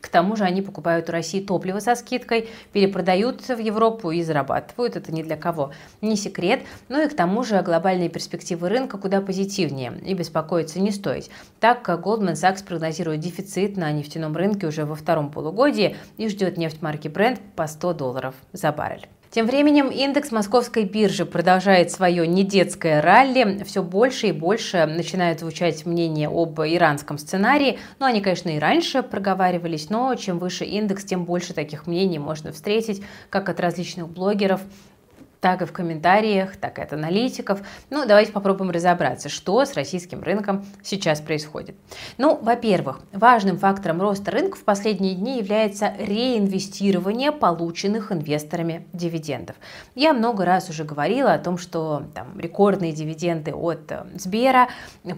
К 0.00 0.08
тому 0.08 0.36
же 0.36 0.44
они 0.44 0.62
покупают 0.62 1.08
у 1.08 1.12
России 1.12 1.40
топливо 1.40 1.78
со 1.80 1.94
скидкой, 1.94 2.48
перепродают 2.72 3.46
в 3.48 3.58
Европу 3.58 4.10
и 4.10 4.22
зарабатывают. 4.22 4.96
Это 4.96 5.12
ни 5.12 5.22
для 5.22 5.36
кого 5.36 5.72
не 6.00 6.16
секрет. 6.16 6.62
Ну 6.88 7.04
и 7.04 7.08
к 7.08 7.14
тому 7.14 7.42
же 7.42 7.60
глобальные 7.62 8.08
перспективы 8.08 8.68
рынка 8.68 8.98
куда 8.98 9.20
позитивнее 9.20 9.92
и 10.04 10.14
беспокоиться 10.14 10.80
не 10.80 10.90
стоит. 10.90 11.28
Так 11.60 11.88
Goldman 11.88 12.32
Sachs 12.32 12.64
прогнозирует 12.64 13.20
дефицит 13.20 13.76
на 13.76 13.92
нефтяном 13.92 14.36
рынке 14.36 14.66
уже 14.66 14.84
во 14.84 14.94
втором 14.94 15.30
полугодии 15.30 15.96
и 16.16 16.28
ждет 16.28 16.56
нефть 16.56 16.82
марки 16.82 17.08
Brent 17.08 17.38
по 17.54 17.66
100 17.66 17.92
долларов 17.94 18.34
за 18.52 18.72
баррель. 18.72 19.06
Тем 19.30 19.46
временем 19.46 19.90
индекс 19.90 20.32
московской 20.32 20.82
биржи 20.82 21.24
продолжает 21.24 21.92
свое 21.92 22.26
недетское 22.26 23.00
ралли. 23.00 23.62
Все 23.62 23.80
больше 23.80 24.26
и 24.26 24.32
больше 24.32 24.86
начинают 24.86 25.38
звучать 25.38 25.86
мнения 25.86 26.28
об 26.28 26.60
иранском 26.60 27.16
сценарии. 27.16 27.78
Ну, 28.00 28.06
они, 28.06 28.22
конечно, 28.22 28.48
и 28.48 28.58
раньше 28.58 29.04
проговаривались, 29.04 29.88
но 29.88 30.12
чем 30.16 30.40
выше 30.40 30.64
индекс, 30.64 31.04
тем 31.04 31.26
больше 31.26 31.54
таких 31.54 31.86
мнений 31.86 32.18
можно 32.18 32.50
встретить, 32.50 33.04
как 33.28 33.48
от 33.48 33.60
различных 33.60 34.08
блогеров, 34.08 34.62
так 35.40 35.62
и 35.62 35.64
в 35.64 35.72
комментариях, 35.72 36.56
так 36.56 36.78
и 36.78 36.82
от 36.82 36.92
аналитиков. 36.92 37.60
Ну, 37.88 38.06
давайте 38.06 38.32
попробуем 38.32 38.70
разобраться, 38.70 39.28
что 39.28 39.64
с 39.64 39.74
российским 39.74 40.22
рынком 40.22 40.64
сейчас 40.82 41.20
происходит. 41.20 41.76
Ну, 42.18 42.38
во-первых, 42.40 43.00
важным 43.12 43.58
фактором 43.58 44.00
роста 44.00 44.30
рынка 44.30 44.56
в 44.56 44.64
последние 44.64 45.14
дни 45.14 45.38
является 45.38 45.94
реинвестирование 45.98 47.32
полученных 47.32 48.12
инвесторами 48.12 48.86
дивидендов. 48.92 49.56
Я 49.94 50.12
много 50.12 50.44
раз 50.44 50.68
уже 50.68 50.84
говорила 50.84 51.32
о 51.32 51.38
том, 51.38 51.58
что 51.58 52.04
там, 52.14 52.38
рекордные 52.38 52.92
дивиденды 52.92 53.54
от 53.54 53.90
э, 53.90 54.04
Сбера 54.16 54.68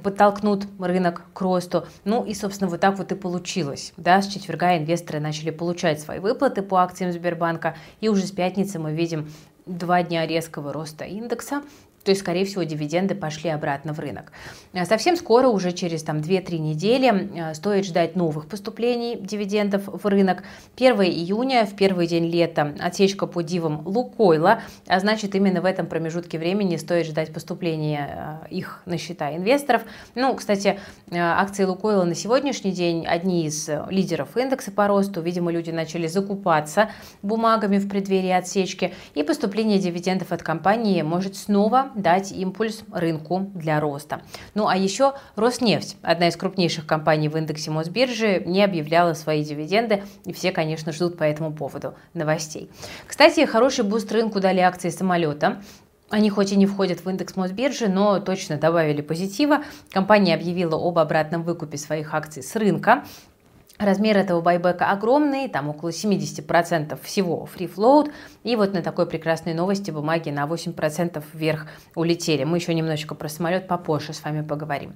подтолкнут 0.02 0.66
рынок 0.78 1.22
к 1.32 1.40
росту. 1.40 1.86
Ну 2.04 2.24
и, 2.24 2.34
собственно, 2.34 2.70
вот 2.70 2.80
так 2.80 2.96
вот 2.98 3.10
и 3.10 3.14
получилось. 3.14 3.92
Да, 3.96 4.22
с 4.22 4.28
четверга 4.28 4.76
инвесторы 4.76 5.18
начали 5.20 5.50
получать 5.50 6.00
свои 6.00 6.20
выплаты 6.20 6.62
по 6.62 6.76
акциям 6.76 7.12
Сбербанка, 7.12 7.76
и 8.00 8.08
уже 8.08 8.26
с 8.26 8.30
пятницы 8.30 8.78
мы 8.78 8.92
видим 8.92 9.28
два 9.66 10.02
дня 10.02 10.26
резкого 10.26 10.72
роста 10.72 11.04
индекса, 11.04 11.62
то 12.04 12.10
есть, 12.10 12.20
скорее 12.20 12.44
всего, 12.44 12.62
дивиденды 12.64 13.14
пошли 13.14 13.50
обратно 13.50 13.92
в 13.92 13.98
рынок. 13.98 14.32
А 14.72 14.84
совсем 14.86 15.16
скоро, 15.16 15.48
уже 15.48 15.72
через 15.72 16.02
там, 16.02 16.18
2-3 16.18 16.58
недели, 16.58 17.30
а, 17.38 17.54
стоит 17.54 17.86
ждать 17.86 18.16
новых 18.16 18.46
поступлений 18.46 19.16
дивидендов 19.16 19.82
в 19.86 20.06
рынок. 20.06 20.42
1 20.76 21.00
июня, 21.02 21.64
в 21.66 21.76
первый 21.76 22.06
день 22.06 22.28
лета, 22.28 22.74
отсечка 22.80 23.26
по 23.26 23.42
дивам 23.42 23.86
Лукойла, 23.86 24.62
а 24.86 25.00
значит, 25.00 25.34
именно 25.34 25.60
в 25.60 25.64
этом 25.64 25.86
промежутке 25.86 26.38
времени 26.38 26.76
стоит 26.76 27.06
ждать 27.06 27.32
поступления 27.32 28.40
а, 28.42 28.46
их 28.48 28.82
на 28.86 28.98
счета 28.98 29.34
инвесторов. 29.36 29.82
Ну, 30.14 30.34
кстати, 30.34 30.80
акции 31.12 31.64
Лукойла 31.64 32.04
на 32.04 32.14
сегодняшний 32.14 32.72
день 32.72 33.06
одни 33.06 33.46
из 33.46 33.70
лидеров 33.88 34.36
индекса 34.36 34.72
по 34.72 34.88
росту. 34.88 35.20
Видимо, 35.20 35.52
люди 35.52 35.70
начали 35.70 36.06
закупаться 36.06 36.90
бумагами 37.22 37.78
в 37.78 37.88
преддверии 37.88 38.30
отсечки, 38.30 38.92
и 39.14 39.22
поступление 39.22 39.78
дивидендов 39.78 40.32
от 40.32 40.42
компании 40.42 41.02
может 41.02 41.36
снова 41.36 41.91
дать 41.94 42.32
импульс 42.32 42.82
рынку 42.92 43.50
для 43.54 43.80
роста. 43.80 44.22
Ну 44.54 44.68
а 44.68 44.76
еще 44.76 45.14
Роснефть, 45.36 45.96
одна 46.02 46.28
из 46.28 46.36
крупнейших 46.36 46.86
компаний 46.86 47.28
в 47.28 47.36
индексе 47.36 47.70
Мосбиржи, 47.70 48.42
не 48.44 48.62
объявляла 48.62 49.14
свои 49.14 49.44
дивиденды, 49.44 50.02
и 50.24 50.32
все, 50.32 50.52
конечно, 50.52 50.92
ждут 50.92 51.18
по 51.18 51.24
этому 51.24 51.52
поводу 51.52 51.94
новостей. 52.14 52.70
Кстати, 53.06 53.44
хороший 53.46 53.84
буст 53.84 54.10
рынку 54.12 54.40
дали 54.40 54.60
акции 54.60 54.90
самолета. 54.90 55.62
Они 56.10 56.28
хоть 56.28 56.52
и 56.52 56.56
не 56.56 56.66
входят 56.66 57.04
в 57.04 57.08
индекс 57.08 57.36
Мосбиржи, 57.36 57.88
но 57.88 58.20
точно 58.20 58.58
добавили 58.58 59.00
позитива. 59.00 59.64
Компания 59.90 60.34
объявила 60.34 60.76
об 60.76 60.98
обратном 60.98 61.42
выкупе 61.42 61.78
своих 61.78 62.12
акций 62.12 62.42
с 62.42 62.54
рынка. 62.54 63.04
Размер 63.82 64.16
этого 64.16 64.40
байбека 64.40 64.90
огромный, 64.92 65.48
там 65.48 65.68
около 65.68 65.88
70% 65.88 66.96
всего 67.02 67.48
free 67.52 67.68
float. 67.72 68.12
И 68.44 68.54
вот 68.54 68.74
на 68.74 68.82
такой 68.82 69.06
прекрасной 69.06 69.54
новости 69.54 69.90
бумаги 69.90 70.30
на 70.30 70.44
8% 70.44 71.22
вверх 71.32 71.66
улетели. 71.96 72.44
Мы 72.44 72.58
еще 72.58 72.74
немножечко 72.74 73.16
про 73.16 73.28
самолет 73.28 73.66
попозже 73.66 74.12
с 74.12 74.22
вами 74.22 74.42
поговорим. 74.42 74.94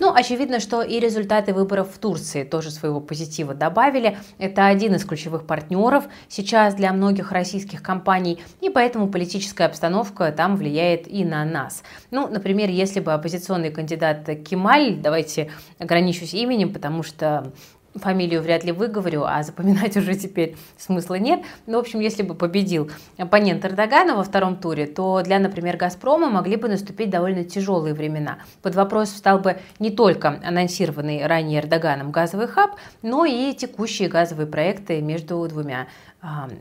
Ну, 0.00 0.12
очевидно, 0.12 0.58
что 0.58 0.82
и 0.82 0.98
результаты 0.98 1.54
выборов 1.54 1.94
в 1.94 1.98
Турции 1.98 2.42
тоже 2.42 2.72
своего 2.72 3.00
позитива 3.00 3.54
добавили. 3.54 4.18
Это 4.38 4.66
один 4.66 4.96
из 4.96 5.04
ключевых 5.04 5.46
партнеров 5.46 6.04
сейчас 6.28 6.74
для 6.74 6.92
многих 6.92 7.30
российских 7.30 7.82
компаний, 7.82 8.42
и 8.60 8.68
поэтому 8.68 9.08
политическая 9.08 9.66
обстановка 9.66 10.32
там 10.32 10.56
влияет 10.56 11.06
и 11.06 11.24
на 11.24 11.44
нас. 11.44 11.84
Ну, 12.10 12.26
например, 12.26 12.68
если 12.68 12.98
бы 12.98 13.12
оппозиционный 13.12 13.70
кандидат 13.70 14.28
Кемаль, 14.44 14.96
давайте 14.96 15.52
ограничусь 15.78 16.34
именем, 16.34 16.72
потому 16.72 17.04
что 17.04 17.52
фамилию 17.94 18.42
вряд 18.42 18.64
ли 18.64 18.72
выговорю, 18.72 19.24
а 19.24 19.42
запоминать 19.42 19.96
уже 19.96 20.14
теперь 20.14 20.56
смысла 20.76 21.14
нет. 21.14 21.40
Ну, 21.66 21.76
в 21.76 21.80
общем, 21.80 22.00
если 22.00 22.22
бы 22.22 22.34
победил 22.34 22.90
оппонент 23.18 23.64
Эрдогана 23.64 24.14
во 24.16 24.24
втором 24.24 24.56
туре, 24.56 24.86
то 24.86 25.22
для, 25.22 25.38
например, 25.38 25.76
«Газпрома» 25.76 26.30
могли 26.30 26.56
бы 26.56 26.68
наступить 26.68 27.10
довольно 27.10 27.44
тяжелые 27.44 27.94
времена. 27.94 28.38
Под 28.62 28.74
вопрос 28.74 29.10
встал 29.10 29.38
бы 29.38 29.58
не 29.78 29.90
только 29.90 30.40
анонсированный 30.44 31.26
ранее 31.26 31.60
Эрдоганом 31.60 32.10
газовый 32.10 32.46
хаб, 32.46 32.72
но 33.02 33.24
и 33.24 33.52
текущие 33.54 34.08
газовые 34.08 34.46
проекты 34.46 35.00
между 35.00 35.46
двумя 35.48 35.86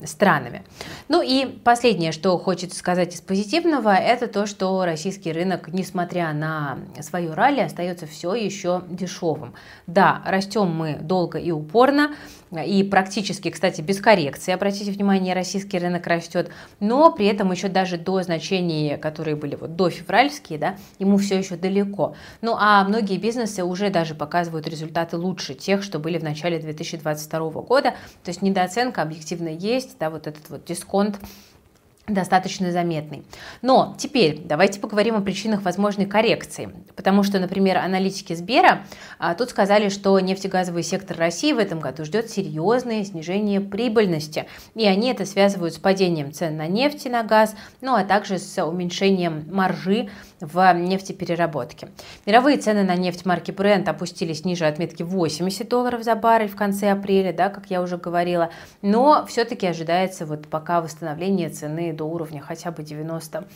странами. 0.06 0.64
Ну 1.08 1.22
и 1.22 1.46
последнее, 1.46 2.12
что 2.12 2.38
хочется 2.38 2.78
сказать 2.78 3.16
из 3.16 3.22
позитивного, 3.22 3.94
это 3.94 4.28
то, 4.28 4.46
что 4.46 4.84
российский 4.84 5.32
рынок, 5.32 5.70
несмотря 5.70 6.34
на 6.34 6.80
свою 7.02 7.34
ралли, 7.34 7.62
остается 7.62 8.06
все 8.06 8.36
еще 8.36 8.84
дешевым. 8.90 9.54
Да, 9.88 10.22
растем 10.26 10.68
мы 10.68 10.96
долго 10.96 11.38
и 11.38 11.52
упорно, 11.52 12.16
и 12.52 12.84
практически, 12.84 13.50
кстати, 13.50 13.82
без 13.82 14.00
коррекции, 14.00 14.52
обратите 14.52 14.92
внимание, 14.92 15.34
российский 15.34 15.80
рынок 15.80 16.06
растет, 16.06 16.52
но 16.80 17.12
при 17.12 17.26
этом 17.26 17.52
еще 17.52 17.68
даже 17.68 17.98
до 17.98 18.22
значений, 18.22 18.98
которые 18.98 19.36
были 19.36 19.56
вот 19.56 19.76
до 19.76 19.90
февральские, 19.90 20.60
да, 20.60 20.76
ему 21.00 21.18
все 21.18 21.38
еще 21.38 21.56
далеко. 21.56 22.16
Ну 22.42 22.56
а 22.60 22.84
многие 22.84 23.18
бизнесы 23.18 23.64
уже 23.64 23.90
даже 23.90 24.14
показывают 24.14 24.68
результаты 24.68 25.18
лучше 25.18 25.56
тех, 25.56 25.84
что 25.84 26.00
были 26.00 26.20
в 26.20 26.24
начале 26.24 26.60
2022 26.60 27.50
года, 27.62 27.92
то 28.24 28.30
есть 28.30 28.42
недооценка 28.42 29.02
объективно 29.02 29.53
есть, 29.54 29.98
да, 30.00 30.10
вот 30.10 30.28
этот 30.28 30.50
вот 30.50 30.66
дисконт 30.66 31.20
достаточно 32.08 32.72
заметный. 32.72 33.24
Но 33.62 33.96
теперь 33.98 34.42
давайте 34.44 34.82
поговорим 34.82 35.16
о 35.16 35.22
причинах 35.22 35.62
возможной 35.62 36.06
коррекции. 36.06 36.70
Потому 36.98 37.24
что, 37.24 37.40
например, 37.40 37.78
аналитики 37.78 38.34
Сбера 38.34 38.86
а, 39.20 39.36
тут 39.36 39.50
сказали, 39.52 39.88
что 39.88 40.20
нефтегазовый 40.20 40.84
сектор 40.84 41.18
России 41.18 41.54
в 41.54 41.60
этом 41.60 41.80
году 41.80 42.04
ждет 42.04 42.30
серьезное 42.30 43.06
снижение 43.06 43.62
прибыльности. 43.62 44.48
И 44.76 44.86
они 44.86 45.12
это 45.12 45.26
связывают 45.26 45.76
с 45.76 45.78
падением 45.78 46.34
цен 46.34 46.58
на 46.58 46.68
нефть 46.68 47.06
и 47.06 47.10
на 47.10 47.24
газ, 47.24 47.56
ну 47.80 47.96
а 47.96 48.04
также 48.04 48.38
с 48.38 48.62
уменьшением 48.62 49.46
маржи 49.50 50.10
в 50.42 50.74
нефтепереработке. 50.74 51.88
Мировые 52.26 52.58
цены 52.58 52.84
на 52.84 52.96
нефть 52.96 53.26
марки 53.26 53.52
Brent 53.52 53.88
опустились 53.88 54.44
ниже 54.44 54.66
отметки 54.66 55.04
80 55.04 55.70
долларов 55.70 56.04
за 56.04 56.16
баррель 56.16 56.50
в 56.50 56.58
конце 56.58 56.92
апреля, 56.92 57.32
да, 57.32 57.48
как 57.48 57.68
я 57.68 57.82
уже 57.82 57.98
говорила. 57.98 58.50
Но 58.82 59.26
все-таки 59.26 59.66
ожидается 59.68 60.26
вот 60.26 60.50
пока 60.50 60.82
восстановление 60.82 61.48
цены 61.48 61.93
до 61.94 62.06
уровня 62.06 62.42
хотя 62.42 62.72
бы 62.72 62.84
90 62.84 63.48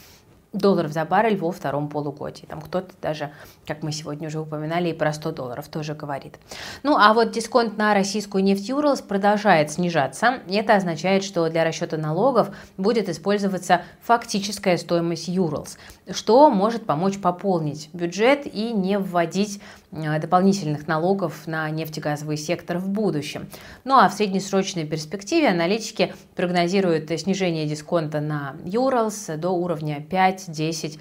долларов 0.53 0.91
за 0.91 1.05
баррель 1.05 1.37
во 1.37 1.51
втором 1.51 1.89
полугодии. 1.89 2.45
Там 2.45 2.61
кто-то 2.61 2.93
даже, 3.01 3.31
как 3.65 3.83
мы 3.83 3.91
сегодня 3.91 4.27
уже 4.27 4.39
упоминали, 4.39 4.89
и 4.89 4.93
про 4.93 5.13
100 5.13 5.31
долларов 5.31 5.67
тоже 5.67 5.93
говорит. 5.93 6.35
Ну 6.83 6.97
а 6.97 7.13
вот 7.13 7.31
дисконт 7.31 7.77
на 7.77 7.93
российскую 7.93 8.43
нефть 8.43 8.69
Юрлс 8.69 9.01
продолжает 9.01 9.71
снижаться. 9.71 10.39
Это 10.49 10.75
означает, 10.75 11.23
что 11.23 11.47
для 11.49 11.63
расчета 11.63 11.97
налогов 11.97 12.55
будет 12.77 13.09
использоваться 13.09 13.81
фактическая 14.01 14.77
стоимость 14.77 15.27
Юрлс, 15.27 15.77
что 16.11 16.49
может 16.49 16.85
помочь 16.85 17.19
пополнить 17.19 17.89
бюджет 17.93 18.45
и 18.45 18.71
не 18.71 18.99
вводить 18.99 19.59
Э, 19.91 20.19
дополнительных 20.19 20.87
налогов 20.87 21.47
на 21.47 21.69
нефтегазовый 21.69 22.35
сектор 22.35 22.77
в 22.77 22.89
будущем. 22.89 23.47
Ну 23.85 23.97
а 23.97 24.09
в 24.09 24.13
среднесрочной 24.13 24.85
перспективе 24.85 25.47
аналитики 25.47 26.13
прогнозируют 26.35 27.09
снижение 27.19 27.65
дисконта 27.65 28.19
на 28.19 28.57
Юралс 28.65 29.27
до 29.37 29.49
уровня 29.49 30.05
5-10 30.09 30.99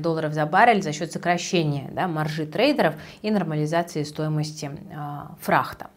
долларов 0.00 0.34
за 0.34 0.46
баррель 0.46 0.82
за 0.82 0.92
счет 0.92 1.10
сокращения 1.10 1.90
да, 1.92 2.06
маржи 2.06 2.46
трейдеров 2.46 2.94
и 3.22 3.30
нормализации 3.32 4.04
стоимости 4.04 4.70
э, 4.70 4.96
фрахта. 5.40 5.88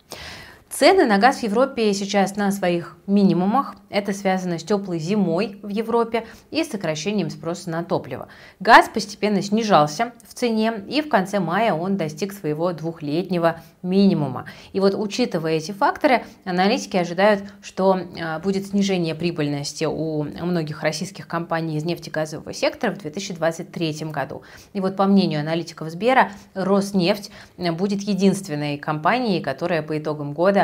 Цены 0.71 1.05
на 1.05 1.17
газ 1.17 1.39
в 1.39 1.43
Европе 1.43 1.93
сейчас 1.93 2.37
на 2.37 2.49
своих 2.49 2.95
минимумах. 3.05 3.75
Это 3.89 4.13
связано 4.13 4.57
с 4.57 4.63
теплой 4.63 4.99
зимой 4.99 5.59
в 5.61 5.67
Европе 5.67 6.25
и 6.49 6.63
сокращением 6.63 7.29
спроса 7.29 7.69
на 7.69 7.83
топливо. 7.83 8.29
Газ 8.61 8.89
постепенно 8.91 9.41
снижался 9.41 10.13
в 10.25 10.33
цене, 10.33 10.73
и 10.87 11.01
в 11.01 11.09
конце 11.09 11.41
мая 11.41 11.73
он 11.73 11.97
достиг 11.97 12.31
своего 12.31 12.71
двухлетнего 12.71 13.61
минимума. 13.81 14.45
И 14.71 14.79
вот 14.79 14.95
учитывая 14.95 15.53
эти 15.53 15.73
факторы, 15.73 16.23
аналитики 16.45 16.95
ожидают, 16.95 17.43
что 17.61 17.99
а, 18.19 18.39
будет 18.39 18.67
снижение 18.67 19.13
прибыльности 19.13 19.83
у 19.83 20.23
многих 20.23 20.83
российских 20.83 21.27
компаний 21.27 21.77
из 21.77 21.83
нефтегазового 21.83 22.53
сектора 22.53 22.93
в 22.93 22.99
2023 22.99 24.05
году. 24.05 24.43
И 24.71 24.79
вот 24.79 24.95
по 24.95 25.03
мнению 25.03 25.41
аналитиков 25.41 25.89
Сбера, 25.89 26.31
Роснефть 26.53 27.29
будет 27.57 28.01
единственной 28.03 28.77
компанией, 28.77 29.41
которая 29.41 29.81
по 29.81 29.97
итогам 29.97 30.31
года 30.31 30.60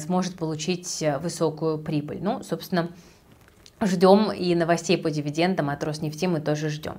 сможет 0.00 0.36
получить 0.36 1.02
высокую 1.20 1.78
прибыль. 1.78 2.18
Ну, 2.20 2.42
собственно, 2.42 2.90
Ждем 3.84 4.30
и 4.30 4.54
новостей 4.54 4.96
по 4.96 5.10
дивидендам 5.10 5.68
от 5.68 5.82
Роснефти 5.82 6.26
мы 6.26 6.40
тоже 6.40 6.68
ждем. 6.68 6.98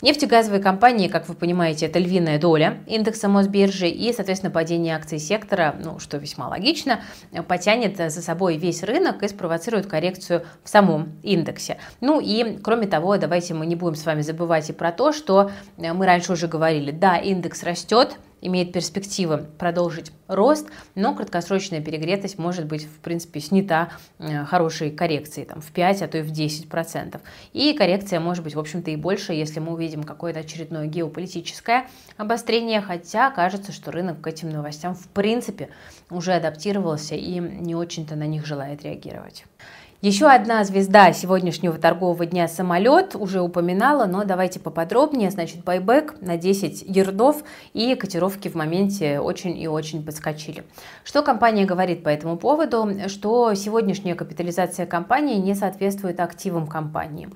Нефтегазовые 0.00 0.62
компании, 0.62 1.08
как 1.08 1.28
вы 1.28 1.34
понимаете, 1.34 1.86
это 1.86 1.98
львиная 1.98 2.38
доля 2.38 2.78
индекса 2.86 3.28
Мосбиржи 3.28 3.88
и, 3.88 4.12
соответственно, 4.12 4.52
падение 4.52 4.94
акций 4.94 5.18
сектора, 5.18 5.74
ну, 5.82 5.98
что 5.98 6.18
весьма 6.18 6.46
логично, 6.46 7.00
потянет 7.48 7.96
за 7.96 8.22
собой 8.22 8.58
весь 8.58 8.84
рынок 8.84 9.24
и 9.24 9.28
спровоцирует 9.28 9.86
коррекцию 9.86 10.44
в 10.62 10.68
самом 10.68 11.18
индексе. 11.24 11.78
Ну 12.00 12.20
и, 12.20 12.58
кроме 12.62 12.86
того, 12.86 13.16
давайте 13.16 13.54
мы 13.54 13.66
не 13.66 13.74
будем 13.74 13.96
с 13.96 14.06
вами 14.06 14.22
забывать 14.22 14.70
и 14.70 14.72
про 14.72 14.92
то, 14.92 15.12
что 15.12 15.50
мы 15.78 16.06
раньше 16.06 16.34
уже 16.34 16.46
говорили, 16.46 16.92
да, 16.92 17.16
индекс 17.16 17.64
растет, 17.64 18.16
имеет 18.40 18.72
перспективы 18.72 19.46
продолжить 19.58 20.12
рост, 20.28 20.68
но 20.94 21.14
краткосрочная 21.14 21.80
перегретость 21.80 22.38
может 22.38 22.66
быть, 22.66 22.84
в 22.84 22.98
принципе, 23.00 23.40
снята 23.40 23.90
э, 24.18 24.44
хорошей 24.44 24.90
коррекцией, 24.90 25.46
там, 25.46 25.60
в 25.60 25.70
5, 25.72 26.02
а 26.02 26.08
то 26.08 26.18
и 26.18 26.22
в 26.22 26.30
10%. 26.30 27.20
И 27.52 27.72
коррекция 27.74 28.20
может 28.20 28.44
быть, 28.44 28.54
в 28.54 28.58
общем-то, 28.58 28.90
и 28.90 28.96
больше, 28.96 29.32
если 29.32 29.60
мы 29.60 29.72
увидим 29.72 30.02
какое-то 30.04 30.40
очередное 30.40 30.86
геополитическое 30.86 31.88
обострение, 32.16 32.80
хотя 32.80 33.30
кажется, 33.30 33.72
что 33.72 33.90
рынок 33.90 34.20
к 34.20 34.26
этим 34.26 34.50
новостям, 34.50 34.94
в 34.94 35.08
принципе, 35.08 35.70
уже 36.10 36.32
адаптировался 36.32 37.14
и 37.14 37.38
не 37.38 37.74
очень-то 37.74 38.16
на 38.16 38.26
них 38.26 38.46
желает 38.46 38.82
реагировать. 38.82 39.44
Еще 40.02 40.28
одна 40.28 40.64
звезда 40.64 41.12
сегодняшнего 41.12 41.76
торгового 41.76 42.24
дня 42.24 42.48
самолет, 42.48 43.14
уже 43.14 43.42
упоминала, 43.42 44.06
но 44.06 44.24
давайте 44.24 44.58
поподробнее. 44.58 45.30
Значит, 45.30 45.62
байбек 45.62 46.14
на 46.22 46.38
10 46.38 46.84
ярдов 46.86 47.44
и 47.74 47.94
котировки 47.96 48.48
в 48.48 48.54
моменте 48.54 49.20
очень 49.20 49.58
и 49.60 49.68
очень 49.68 50.02
подскочили. 50.02 50.64
Что 51.04 51.22
компания 51.22 51.66
говорит 51.66 52.02
по 52.02 52.08
этому 52.08 52.38
поводу? 52.38 52.88
Что 53.08 53.52
сегодняшняя 53.52 54.14
капитализация 54.14 54.86
компании 54.86 55.36
не 55.36 55.54
соответствует 55.54 56.18
активам 56.20 56.66
компании 56.66 57.28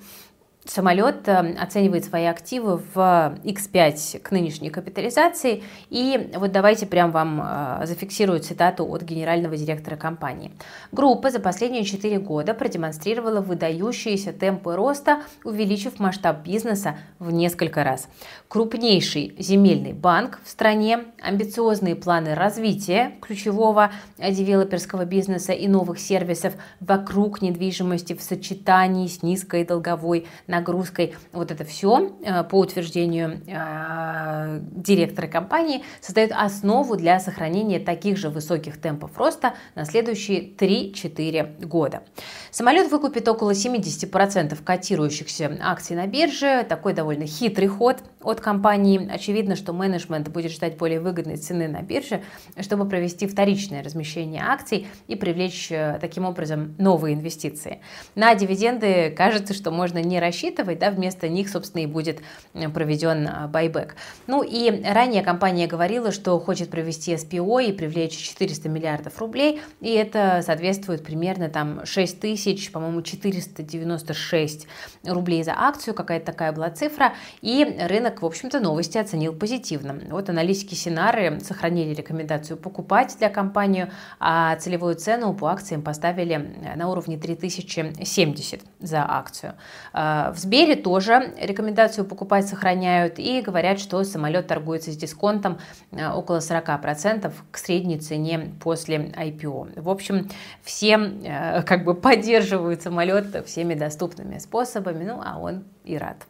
самолет 0.65 1.29
э, 1.29 1.55
оценивает 1.61 2.05
свои 2.05 2.25
активы 2.25 2.81
в 2.95 3.39
X5 3.45 4.21
к 4.21 4.31
нынешней 4.31 4.71
капитализации. 4.71 5.63
И 5.91 6.31
вот 6.35 6.53
давайте 6.53 6.87
прям 6.87 7.11
вам 7.11 7.43
э, 7.43 7.87
зафиксирую 7.87 8.41
цитату 8.41 8.87
от 8.87 9.03
генерального 9.03 9.57
директора 9.57 9.97
компании. 9.97 10.53
Группа 10.93 11.31
за 11.31 11.41
последние 11.41 11.85
4 11.85 12.19
года 12.19 12.55
продемонстрировала 12.55 13.41
выдающиеся 13.41 14.33
темпы 14.33 14.75
роста, 14.75 15.23
увеличив 15.45 15.99
масштаб 15.99 16.43
бизнеса 16.43 16.97
в 17.19 17.31
несколько 17.31 17.85
раз. 17.85 18.09
Крупнейший 18.49 19.35
земельный 19.39 19.93
банк 19.93 20.41
в 20.45 20.49
стране, 20.49 21.05
амбициозные 21.23 21.95
планы 21.95 22.35
развития 22.35 23.13
ключевого 23.21 23.93
девелоперского 24.19 25.05
бизнеса 25.05 25.53
и 25.53 25.69
новых 25.69 25.99
сервисов 25.99 26.55
вокруг 26.81 27.43
недвижимости 27.43 28.15
в 28.15 28.23
сочетании 28.23 29.07
с 29.09 29.23
низкой 29.23 29.65
долговой 29.65 30.27
нагрузкой. 30.55 31.15
Вот 31.33 31.51
это 31.51 31.65
все, 31.65 32.13
э, 32.23 32.45
по 32.45 32.59
утверждению 32.61 33.41
э, 33.47 34.61
директора 34.73 35.27
компании, 35.27 35.83
создает 36.01 36.33
основу 36.33 36.97
для 36.97 37.21
сохранения 37.21 37.79
таких 37.81 38.17
же 38.17 38.29
высоких 38.29 38.81
темпов 38.81 39.17
роста 39.19 39.55
на 39.75 39.85
следующие 39.85 40.49
3-4 40.55 41.67
года. 41.67 42.03
Самолет 42.51 42.91
выкупит 42.91 43.29
около 43.29 43.51
70% 43.51 44.63
котирующихся 44.63 45.59
акций 45.61 45.97
на 45.97 46.07
бирже. 46.07 46.65
Такой 46.69 46.95
довольно 46.95 47.27
хитрый 47.27 47.69
ход 47.69 47.99
от 48.25 48.41
компании. 48.41 49.09
Очевидно, 49.11 49.57
что 49.57 49.73
менеджмент 49.73 50.29
будет 50.29 50.53
ждать 50.53 50.77
более 50.77 51.01
выгодной 51.01 51.37
цены 51.37 51.69
на 51.69 51.83
бирже, 51.83 52.23
чтобы 52.61 52.89
провести 52.89 53.27
вторичное 53.27 53.83
размещение 53.83 54.43
акций 54.43 54.87
и 55.07 55.15
привлечь 55.15 55.71
э, 55.71 55.99
таким 56.01 56.25
образом 56.25 56.75
новые 56.79 57.15
инвестиции. 57.15 57.81
На 58.15 58.35
дивиденды 58.35 59.11
кажется, 59.11 59.55
что 59.55 59.71
можно 59.71 59.99
не 59.99 60.21
рассчитывать 60.21 60.79
да, 60.79 60.91
вместо 60.91 61.29
них, 61.29 61.49
собственно, 61.49 61.83
и 61.83 61.87
будет 61.87 62.21
э, 62.55 62.69
проведен 62.69 63.29
а, 63.29 63.49
байбек. 63.49 63.97
Ну 64.27 64.43
и 64.43 64.83
ранее 64.85 65.23
компания 65.23 65.67
говорила, 65.67 66.13
что 66.13 66.39
хочет 66.41 66.71
провести 66.71 67.17
СПО 67.17 67.61
и 67.61 67.73
привлечь 67.73 68.17
400 68.17 68.69
миллиардов 68.69 69.19
рублей, 69.19 69.61
и 69.81 69.91
это 69.91 70.43
соответствует 70.45 71.05
примерно 71.05 71.49
там 71.49 71.85
6 71.85 72.21
тысяч, 72.21 72.73
по-моему, 72.73 73.03
496 73.03 74.67
рублей 75.05 75.43
за 75.45 75.53
акцию, 75.53 75.95
какая-то 75.95 76.27
такая 76.27 76.53
была 76.53 76.71
цифра, 76.71 77.15
и 77.43 77.65
рынок, 77.81 78.14
в 78.23 78.27
общем-то, 78.27 78.61
новости 78.61 78.99
оценил 78.99 79.33
позитивно. 79.35 79.99
Вот 80.11 80.29
аналитики 80.29 80.75
Синары 80.75 81.41
сохранили 81.41 81.95
рекомендацию 81.95 82.57
покупать 82.57 83.17
для 83.19 83.29
компании, 83.29 83.91
а 84.19 84.57
целевую 84.57 84.95
цену 84.95 85.35
по 85.35 85.47
акциям 85.49 85.83
поставили 85.83 86.75
на 86.77 86.91
уровне 86.91 87.17
3070 87.17 88.61
за 88.81 89.05
акцию. 89.09 89.55
А, 89.93 90.33
в 90.33 90.39
Сбере 90.39 90.77
тоже 90.77 91.35
рекомендацию 91.41 92.05
покупать 92.05 92.49
сохраняют 92.49 93.19
и 93.19 93.41
говорят, 93.41 93.79
что 93.79 94.03
самолет 94.05 94.47
торгуется 94.47 94.93
с 94.93 94.97
дисконтом 94.97 95.59
э, 95.93 96.09
около 96.11 96.39
40% 96.39 97.33
к 97.51 97.59
средней 97.59 97.99
цене 97.99 98.53
после 98.63 98.97
IPO. 98.97 99.81
В 99.81 99.89
общем, 99.89 100.29
все 100.63 100.97
э, 100.97 101.63
как 101.63 101.85
бы 101.85 101.95
поддерживают 101.95 102.83
самолет 102.83 103.47
всеми 103.47 103.75
доступными 103.75 104.39
способами, 104.39 105.05
ну 105.05 105.21
а 105.25 105.39
он 105.39 105.65
и 105.85 105.97
рад. 105.97 106.27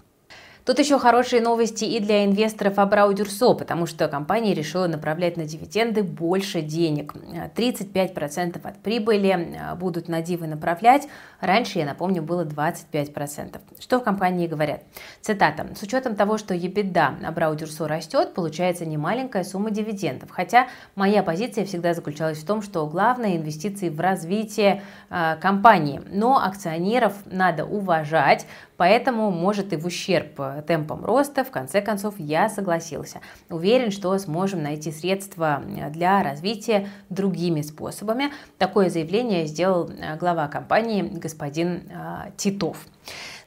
Тут 0.64 0.78
еще 0.78 0.98
хорошие 0.98 1.42
новости 1.42 1.84
и 1.84 2.00
для 2.00 2.24
инвесторов 2.24 2.78
Абрау 2.78 3.12
Дюрсо, 3.12 3.52
потому 3.52 3.84
что 3.84 4.08
компания 4.08 4.54
решила 4.54 4.86
направлять 4.86 5.36
на 5.36 5.44
дивиденды 5.44 6.02
больше 6.02 6.62
денег. 6.62 7.12
35% 7.54 8.66
от 8.66 8.78
прибыли 8.82 9.28
э, 9.28 9.74
будут 9.74 10.08
на 10.08 10.22
дивы 10.22 10.46
направлять. 10.46 11.06
Раньше, 11.40 11.80
я 11.80 11.84
напомню, 11.84 12.22
было 12.22 12.46
25%. 12.46 13.60
Что 13.78 14.00
в 14.00 14.04
компании 14.04 14.46
говорят? 14.46 14.84
Цитата. 15.20 15.66
С 15.78 15.82
учетом 15.82 16.16
того, 16.16 16.38
что 16.38 16.54
EBITDA 16.54 17.26
Абрау 17.26 17.54
Дюрсо 17.56 17.86
растет, 17.86 18.32
получается 18.32 18.86
немаленькая 18.86 19.44
сумма 19.44 19.70
дивидендов. 19.70 20.30
Хотя 20.30 20.68
моя 20.94 21.22
позиция 21.22 21.66
всегда 21.66 21.92
заключалась 21.92 22.38
в 22.38 22.46
том, 22.46 22.62
что 22.62 22.86
главное 22.86 23.36
инвестиции 23.36 23.90
в 23.90 24.00
развитие 24.00 24.82
э, 25.10 25.36
компании. 25.42 26.00
Но 26.10 26.42
акционеров 26.42 27.12
надо 27.26 27.66
уважать, 27.66 28.46
Поэтому, 28.76 29.30
может, 29.30 29.72
и 29.72 29.76
в 29.76 29.86
ущерб 29.86 30.40
темпам 30.66 31.04
роста, 31.04 31.44
в 31.44 31.50
конце 31.50 31.80
концов, 31.80 32.14
я 32.18 32.48
согласился. 32.48 33.20
Уверен, 33.48 33.90
что 33.90 34.16
сможем 34.18 34.62
найти 34.62 34.90
средства 34.90 35.62
для 35.90 36.22
развития 36.22 36.88
другими 37.08 37.62
способами. 37.62 38.32
Такое 38.58 38.90
заявление 38.90 39.46
сделал 39.46 39.88
э, 39.88 40.16
глава 40.16 40.48
компании 40.48 41.02
господин 41.02 41.82
э, 41.88 42.30
Титов. 42.36 42.78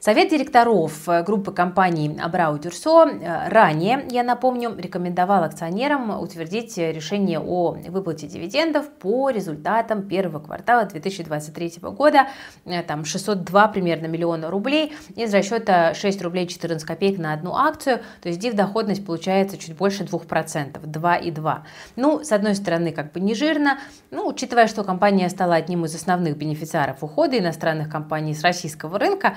Совет 0.00 0.30
директоров 0.30 1.08
э, 1.08 1.24
группы 1.24 1.50
компаний 1.50 2.16
Абрау 2.22 2.56
Дюрсо 2.56 3.08
э, 3.08 3.48
ранее, 3.48 4.06
я 4.10 4.22
напомню, 4.22 4.72
рекомендовал 4.78 5.42
акционерам 5.42 6.20
утвердить 6.20 6.78
решение 6.78 7.40
о 7.40 7.72
выплате 7.88 8.28
дивидендов 8.28 8.88
по 8.90 9.30
результатам 9.30 10.06
первого 10.06 10.38
квартала 10.38 10.84
2023 10.84 11.78
года, 11.82 12.28
э, 12.64 12.80
там 12.84 13.04
602 13.04 13.68
примерно 13.68 14.06
миллиона 14.06 14.50
рублей 14.50 14.92
из 15.16 15.34
расчета 15.34 15.94
6 15.94 16.22
рублей 16.22 16.46
14 16.46 16.86
копеек 16.86 17.18
на 17.18 17.32
одну 17.32 17.56
акцию, 17.56 17.98
то 18.22 18.28
есть 18.28 18.38
див-доходность 18.38 19.04
получается 19.04 19.58
чуть 19.58 19.76
больше 19.76 20.04
2%, 20.04 20.80
2,2. 20.80 21.58
Ну, 21.96 22.22
с 22.22 22.30
одной 22.30 22.54
стороны, 22.54 22.92
как 22.92 23.10
бы 23.10 23.18
не 23.18 23.34
жирно, 23.34 23.80
ну, 24.12 24.28
учитывая, 24.28 24.68
что 24.68 24.84
компания 24.84 25.28
стала 25.28 25.56
одним 25.56 25.86
из 25.86 25.94
основных 25.96 26.36
бенефициаров 26.36 27.02
ухода 27.02 27.36
иностранных 27.36 27.90
компаний 27.90 28.32
с 28.32 28.42
российского 28.42 28.96
рынка, 29.00 29.34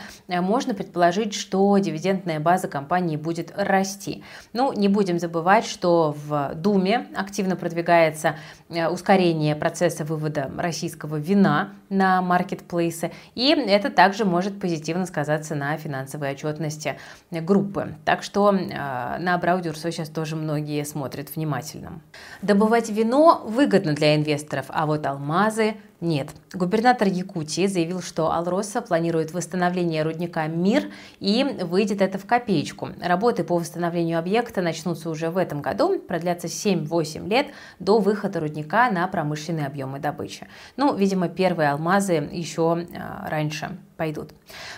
можно 0.51 0.73
предположить, 0.73 1.33
что 1.33 1.77
дивидендная 1.77 2.41
база 2.41 2.67
компании 2.67 3.15
будет 3.15 3.53
расти. 3.55 4.21
Ну, 4.51 4.73
не 4.73 4.89
будем 4.89 5.17
забывать, 5.17 5.65
что 5.65 6.13
в 6.25 6.51
Думе 6.55 7.07
активно 7.15 7.55
продвигается 7.55 8.35
э, 8.67 8.89
ускорение 8.89 9.55
процесса 9.55 10.03
вывода 10.03 10.51
российского 10.57 11.15
вина 11.15 11.69
на 11.87 12.21
маркетплейсы, 12.21 13.11
и 13.33 13.49
это 13.51 13.89
также 13.89 14.25
может 14.25 14.59
позитивно 14.59 15.05
сказаться 15.05 15.55
на 15.55 15.77
финансовой 15.77 16.31
отчетности 16.31 16.97
группы. 17.31 17.95
Так 18.03 18.21
что 18.21 18.53
э, 18.53 19.17
на 19.19 19.37
Браудюрсо 19.37 19.89
сейчас 19.89 20.09
тоже 20.09 20.35
многие 20.35 20.83
смотрят 20.83 21.33
внимательно. 21.33 22.01
Добывать 22.41 22.89
вино 22.89 23.41
выгодно 23.45 23.93
для 23.93 24.17
инвесторов, 24.17 24.65
а 24.67 24.85
вот 24.85 25.05
алмазы 25.05 25.75
нет. 26.01 26.29
Губернатор 26.53 27.07
Якутии 27.07 27.67
заявил, 27.67 28.01
что 28.01 28.31
Алроса 28.31 28.81
планирует 28.81 29.33
восстановление 29.33 30.01
рудника 30.03 30.47
«Мир» 30.47 30.91
и 31.19 31.43
выйдет 31.61 32.01
это 32.01 32.17
в 32.17 32.25
копеечку. 32.25 32.89
Работы 32.99 33.43
по 33.43 33.55
восстановлению 33.57 34.17
объекта 34.17 34.61
начнутся 34.61 35.09
уже 35.09 35.29
в 35.29 35.37
этом 35.37 35.61
году, 35.61 35.99
продлятся 35.99 36.47
7-8 36.47 37.29
лет 37.29 37.47
до 37.79 37.99
выхода 37.99 38.39
рудника 38.39 38.89
на 38.89 39.07
промышленные 39.07 39.67
объемы 39.67 39.99
добычи. 39.99 40.47
Ну, 40.75 40.95
видимо, 40.95 41.29
первые 41.29 41.69
алмазы 41.69 42.13
еще 42.31 42.87
э, 42.89 43.29
раньше 43.29 43.77
пойдут. 43.95 44.31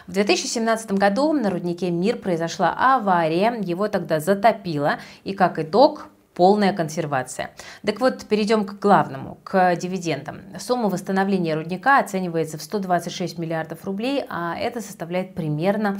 В 0.08 0.12
2017 0.12 0.92
году 0.92 1.32
на 1.32 1.50
руднике 1.50 1.90
«Мир» 1.90 2.18
произошла 2.18 2.76
авария, 2.78 3.58
его 3.62 3.88
тогда 3.88 4.20
затопило, 4.20 5.00
и 5.24 5.34
как 5.34 5.60
итог 5.60 6.10
полная 6.34 6.74
консервация. 6.74 7.52
Так 7.86 8.00
вот, 8.00 8.26
перейдем 8.26 8.66
к 8.66 8.80
главному, 8.80 9.38
к 9.44 9.76
дивидендам. 9.76 10.42
Сумма 10.60 10.90
восстановления 10.90 11.56
рудника 11.56 12.00
оценивается 12.00 12.58
в 12.58 12.62
126 12.62 13.38
миллиардов 13.38 13.84
рублей, 13.86 14.24
а 14.30 14.56
это 14.58 14.82
составляет 14.82 15.36
примерно 15.36 16.00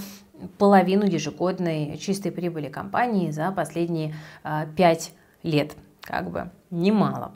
половину 0.58 1.06
ежегодной 1.06 1.98
чистой 1.98 2.32
прибыли 2.32 2.70
компании 2.70 3.32
за 3.32 3.52
последние 3.52 4.16
5 4.44 5.12
а, 5.14 5.48
лет. 5.48 5.74
Как 6.02 6.30
бы 6.32 6.52
немало. 6.74 7.32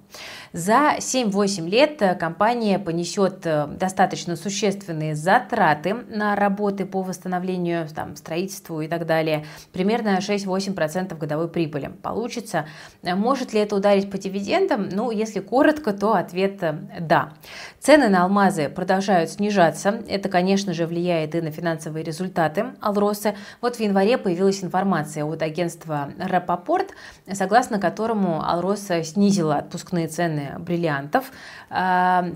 За 0.53 0.95
7-8 0.97 1.69
лет 1.69 2.01
э, 2.01 2.15
компания 2.15 2.79
понесет 2.79 3.45
э, 3.45 3.67
достаточно 3.67 4.35
существенные 4.35 5.13
затраты 5.13 5.93
на 5.93 6.35
работы 6.35 6.85
по 6.85 7.03
восстановлению, 7.03 7.87
там, 7.89 8.15
строительству 8.15 8.81
и 8.81 8.87
так 8.87 9.05
далее. 9.05 9.45
Примерно 9.71 10.17
6-8% 10.17 11.15
годовой 11.17 11.47
прибыли 11.47 11.91
получится. 12.01 12.65
Э, 13.03 13.13
может 13.13 13.53
ли 13.53 13.59
это 13.59 13.75
ударить 13.75 14.09
по 14.09 14.17
дивидендам? 14.17 14.89
Ну, 14.89 15.11
если 15.11 15.39
коротко, 15.41 15.93
то 15.93 16.13
ответ 16.13 16.59
да. 16.99 17.33
Цены 17.79 18.09
на 18.09 18.23
алмазы 18.23 18.69
продолжают 18.69 19.29
снижаться. 19.29 20.01
Это, 20.07 20.29
конечно 20.29 20.73
же, 20.73 20.87
влияет 20.87 21.35
и 21.35 21.41
на 21.41 21.51
финансовые 21.51 22.03
результаты 22.03 22.73
Алросы. 22.81 23.35
Вот 23.61 23.75
в 23.75 23.79
январе 23.79 24.17
появилась 24.17 24.63
информация 24.63 25.25
от 25.25 25.41
агентства 25.41 26.09
Рапопорт, 26.17 26.93
согласно 27.31 27.79
которому 27.79 28.43
Алроса 28.43 29.03
снизила 29.03 29.26
снизила 29.27 29.57
отпускные 29.57 30.07
цены 30.07 30.55
бриллиантов 30.57 31.31
э, 31.69 31.73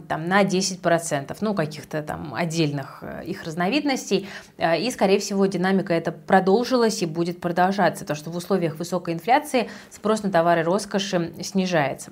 там, 0.07 0.27
на 0.27 0.43
10%, 0.43 1.37
ну, 1.39 1.53
каких-то 1.53 2.01
там 2.03 2.33
отдельных 2.35 2.99
э, 3.01 3.23
их 3.25 3.43
разновидностей. 3.43 4.27
Э, 4.57 4.77
и, 4.77 4.91
скорее 4.91 5.19
всего, 5.19 5.45
динамика 5.45 5.93
это 5.93 6.11
продолжилась 6.11 7.01
и 7.01 7.05
будет 7.05 7.39
продолжаться, 7.39 8.03
потому 8.03 8.17
что 8.17 8.29
в 8.29 8.35
условиях 8.35 8.77
высокой 8.77 9.13
инфляции 9.13 9.69
спрос 9.89 10.23
на 10.23 10.31
товары 10.31 10.63
роскоши 10.63 11.33
снижается. 11.41 12.11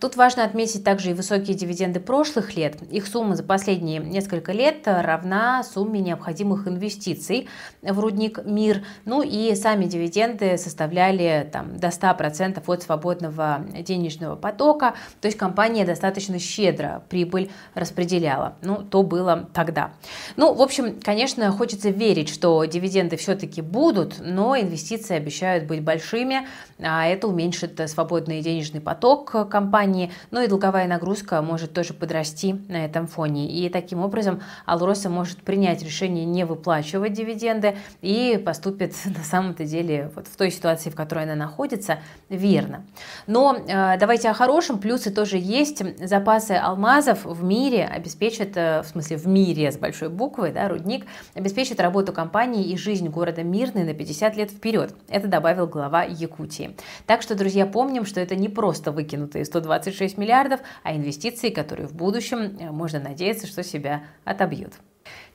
Тут 0.00 0.16
важно 0.16 0.44
отметить 0.44 0.82
также 0.82 1.10
и 1.10 1.14
высокие 1.14 1.56
дивиденды 1.56 2.00
прошлых 2.00 2.56
лет. 2.56 2.82
Их 2.90 3.06
сумма 3.06 3.36
за 3.36 3.44
последние 3.44 4.00
несколько 4.00 4.52
лет 4.52 4.82
равна 4.86 5.62
сумме 5.62 6.00
необходимых 6.00 6.66
инвестиций 6.66 7.48
в 7.82 7.98
рудник 8.00 8.44
МИР. 8.44 8.84
Ну 9.04 9.22
и 9.22 9.54
сами 9.54 9.84
дивиденды 9.84 10.58
составляли 10.58 11.48
там, 11.52 11.76
до 11.76 11.88
100% 11.88 12.62
от 12.66 12.82
свободного 12.82 13.64
денежного 13.82 14.15
денежного 14.16 14.36
потока, 14.36 14.94
то 15.20 15.26
есть 15.26 15.38
компания 15.38 15.84
достаточно 15.84 16.38
щедро 16.38 17.02
прибыль 17.08 17.50
распределяла. 17.74 18.54
Ну, 18.62 18.82
то 18.82 19.02
было 19.02 19.48
тогда. 19.52 19.92
Ну, 20.36 20.54
в 20.54 20.62
общем, 20.62 20.98
конечно, 21.02 21.50
хочется 21.52 21.90
верить, 21.90 22.28
что 22.28 22.64
дивиденды 22.64 23.16
все-таки 23.16 23.62
будут, 23.62 24.16
но 24.20 24.58
инвестиции 24.58 25.16
обещают 25.16 25.64
быть 25.64 25.82
большими, 25.82 26.46
а 26.78 27.06
это 27.06 27.28
уменьшит 27.28 27.80
свободный 27.88 28.40
денежный 28.40 28.80
поток 28.80 29.48
компании, 29.50 30.12
ну 30.30 30.42
и 30.42 30.46
долговая 30.46 30.86
нагрузка 30.86 31.42
может 31.42 31.72
тоже 31.72 31.94
подрасти 31.94 32.54
на 32.68 32.84
этом 32.84 33.06
фоне. 33.06 33.50
И 33.50 33.68
таким 33.68 34.00
образом 34.00 34.42
Алроса 34.64 35.08
может 35.08 35.38
принять 35.42 35.82
решение 35.82 36.24
не 36.24 36.44
выплачивать 36.44 37.12
дивиденды 37.12 37.76
и 38.02 38.40
поступит 38.44 38.94
на 39.04 39.24
самом-то 39.24 39.64
деле 39.64 40.10
вот 40.14 40.26
в 40.26 40.36
той 40.36 40.50
ситуации, 40.50 40.90
в 40.90 40.94
которой 40.94 41.24
она 41.24 41.34
находится, 41.34 41.98
верно. 42.28 42.84
Но 43.26 43.56
э, 43.56 43.95
давайте 43.96 44.28
о 44.28 44.34
хорошем. 44.34 44.78
Плюсы 44.78 45.10
тоже 45.10 45.38
есть. 45.38 45.82
Запасы 45.98 46.52
алмазов 46.52 47.24
в 47.24 47.44
мире 47.44 47.84
обеспечат, 47.84 48.56
э, 48.56 48.82
в 48.82 48.86
смысле 48.86 49.16
в 49.16 49.26
мире 49.26 49.70
с 49.70 49.76
большой 49.76 50.08
буквы, 50.08 50.50
да, 50.52 50.68
рудник, 50.68 51.06
обеспечит 51.34 51.80
работу 51.80 52.12
компании 52.12 52.64
и 52.64 52.76
жизнь 52.76 53.08
города 53.08 53.42
Мирный 53.42 53.84
на 53.84 53.94
50 53.94 54.36
лет 54.36 54.50
вперед. 54.50 54.94
Это 55.08 55.28
добавил 55.28 55.66
глава 55.66 56.04
Якутии. 56.04 56.76
Так 57.06 57.22
что, 57.22 57.34
друзья, 57.34 57.66
помним, 57.66 58.06
что 58.06 58.20
это 58.20 58.34
не 58.34 58.48
просто 58.48 58.92
выкинутые 58.92 59.44
126 59.44 60.18
миллиардов, 60.18 60.60
а 60.82 60.94
инвестиции, 60.94 61.50
которые 61.50 61.86
в 61.86 61.94
будущем, 61.94 62.56
э, 62.58 62.70
можно 62.70 63.00
надеяться, 63.00 63.46
что 63.46 63.62
себя 63.62 64.04
отобьют. 64.24 64.72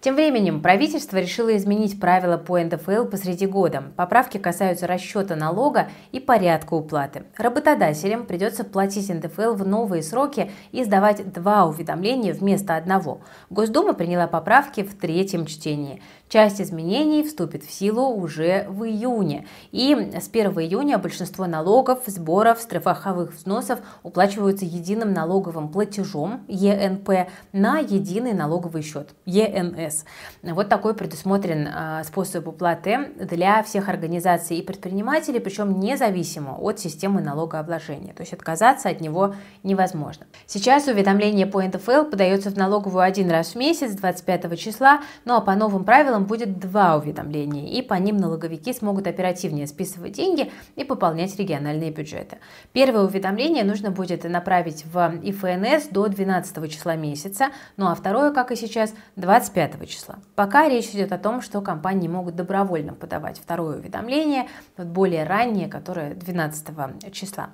Тем 0.02 0.16
временем 0.16 0.64
правительство 0.64 1.18
решило 1.18 1.56
изменить 1.56 2.00
правила 2.00 2.36
по 2.36 2.60
НДФЛ 2.60 3.06
посреди 3.06 3.46
года. 3.46 3.84
Поправки 3.96 4.40
касаются 4.40 4.88
расчета 4.88 5.36
налога 5.36 5.90
и 6.12 6.20
порядка 6.20 6.74
уплаты. 6.74 7.26
Работодателям 7.38 8.26
придется 8.26 8.64
платить 8.64 9.10
НДФЛ 9.10 9.54
в 9.54 9.68
новые 9.68 10.02
сроки 10.02 10.50
и 10.72 10.84
сдавать 10.84 11.32
два 11.32 11.68
уведомления 11.68 12.34
вместо 12.34 12.78
одного. 12.78 13.22
Госдума 13.52 13.94
приняла 13.94 14.26
поправки 14.26 14.82
в 14.82 14.98
третьем 14.98 15.46
чтении. 15.46 16.02
Часть 16.32 16.62
изменений 16.62 17.24
вступит 17.24 17.66
в 17.66 17.74
силу 17.74 18.08
уже 18.16 18.66
в 18.70 18.86
июне. 18.86 19.46
И 19.74 19.94
с 19.94 20.30
1 20.30 20.52
июня 20.62 20.98
большинство 20.98 21.46
налогов, 21.46 22.04
сборов, 22.08 22.62
страховых 22.62 23.34
взносов 23.34 23.80
уплачиваются 24.02 24.64
единым 24.64 25.12
налоговым 25.12 25.68
платежом 25.68 26.46
ЕНП 26.48 27.28
на 27.52 27.80
единый 27.80 28.32
налоговый 28.32 28.82
счет 28.82 29.10
ЕНС. 29.26 30.06
Вот 30.42 30.70
такой 30.70 30.94
предусмотрен 30.94 31.68
а, 31.68 32.02
способ 32.06 32.48
уплаты 32.48 33.10
для 33.20 33.62
всех 33.64 33.90
организаций 33.90 34.56
и 34.56 34.62
предпринимателей, 34.62 35.42
причем 35.42 35.82
независимо 35.82 36.56
от 36.58 36.80
системы 36.80 37.20
налогообложения. 37.20 38.14
То 38.14 38.22
есть 38.22 38.32
отказаться 38.32 38.88
от 38.88 39.02
него 39.02 39.36
невозможно. 39.64 40.28
Сейчас 40.48 40.88
уведомление 40.88 41.46
по 41.46 41.62
НДФЛ 41.62 42.06
подается 42.06 42.52
в 42.52 42.56
налоговую 42.56 43.04
один 43.04 43.30
раз 43.30 43.50
в 43.50 43.56
месяц, 43.56 43.92
25 43.92 44.58
числа, 44.58 45.02
ну 45.26 45.36
а 45.36 45.42
по 45.42 45.56
новым 45.56 45.84
правилам 45.84 46.21
целом 46.22 46.26
будет 46.26 46.60
два 46.60 46.96
уведомления, 46.98 47.70
и 47.70 47.82
по 47.82 47.96
ним 47.96 48.18
налоговики 48.18 48.74
смогут 48.74 49.08
оперативнее 49.08 49.68
списывать 49.68 50.14
деньги 50.14 50.52
и 50.76 50.84
пополнять 50.84 51.38
региональные 51.38 51.92
бюджеты. 51.92 52.38
Первое 52.74 53.04
уведомление 53.04 53.64
нужно 53.64 53.92
будет 53.92 54.24
направить 54.24 54.86
в 54.86 55.20
ИФНС 55.24 55.88
до 55.92 56.08
12 56.08 56.72
числа 56.72 56.96
месяца, 56.96 57.48
ну 57.78 57.88
а 57.88 57.96
второе, 57.96 58.32
как 58.32 58.52
и 58.52 58.56
сейчас, 58.56 58.94
25 59.16 59.90
числа. 59.90 60.16
Пока 60.36 60.70
речь 60.70 60.90
идет 60.90 61.12
о 61.12 61.18
том, 61.18 61.42
что 61.42 61.62
компании 61.62 62.08
могут 62.08 62.36
добровольно 62.36 62.94
подавать 62.94 63.38
второе 63.38 63.78
уведомление, 63.78 64.48
более 64.78 65.24
раннее, 65.24 65.68
которое 65.68 66.14
12 66.14 67.12
числа. 67.12 67.50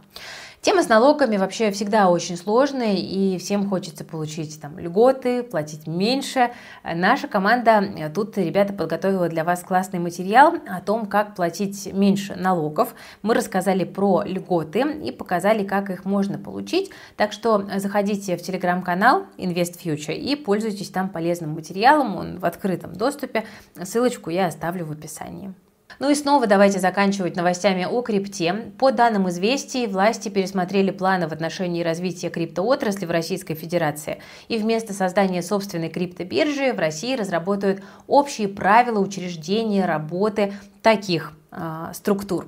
Тема 0.68 0.84
с 0.84 0.90
налогами 0.90 1.38
вообще 1.38 1.72
всегда 1.72 2.10
очень 2.10 2.36
сложная, 2.36 2.96
и 2.96 3.38
всем 3.38 3.70
хочется 3.70 4.04
получить 4.04 4.60
там 4.60 4.78
льготы, 4.78 5.42
платить 5.42 5.88
меньше. 5.88 6.52
Наша 6.84 7.30
команда 7.30 8.12
тут, 8.14 8.38
ребята, 8.38 8.58
ребята 8.58 8.74
подготовила 8.74 9.30
для 9.30 9.46
вас 9.46 9.64
классный 9.64 10.00
материал 10.00 10.56
о 10.68 10.82
том, 10.82 11.06
как 11.06 11.36
платить 11.36 11.94
меньше 11.94 12.36
налогов. 12.36 12.96
Мы 13.22 13.34
рассказали 13.34 13.86
про 13.86 14.24
льготы 14.24 14.82
и 15.06 15.14
показали, 15.14 15.64
как 15.64 15.90
их 15.90 16.04
можно 16.04 16.38
получить. 16.38 16.92
Так 17.16 17.32
что 17.32 17.66
заходите 17.78 18.36
в 18.36 18.42
телеграм-канал 18.42 19.24
Invest 19.38 19.80
Future 19.82 20.18
и 20.18 20.36
пользуйтесь 20.36 20.90
там 20.90 21.08
полезным 21.08 21.52
материалом. 21.52 22.18
Он 22.18 22.40
в 22.40 22.46
открытом 22.46 22.92
доступе. 22.92 23.46
Ссылочку 23.82 24.32
я 24.32 24.48
оставлю 24.48 24.86
в 24.86 24.92
описании. 24.92 25.54
Ну 26.00 26.12
и 26.12 26.16
снова 26.16 26.46
давайте 26.46 26.80
заканчивать 26.80 27.36
новостями 27.36 27.86
о 27.86 28.02
крипте. 28.02 28.72
По 28.78 28.92
данным 28.92 29.30
известий, 29.30 29.88
власти 29.88 30.30
пересмотрели 30.30 30.92
планы 30.92 31.28
в 31.28 31.34
отношении 31.34 31.84
развития 31.84 32.30
криптоотрасли 32.30 33.06
в 33.06 33.12
Российской 33.12 33.56
Федерации. 33.56 34.22
И 34.48 34.58
вместо 34.58 34.94
создания 34.94 35.42
собственной 35.42 35.90
криптобиржи 35.90 36.72
в 36.72 36.80
России 36.80 37.16
разработают 37.16 37.82
общие 38.06 38.48
правила 38.48 39.00
учреждения 39.00 39.86
работы 39.86 40.54
таких 40.84 41.34
э, 41.52 41.92
структур. 41.94 42.46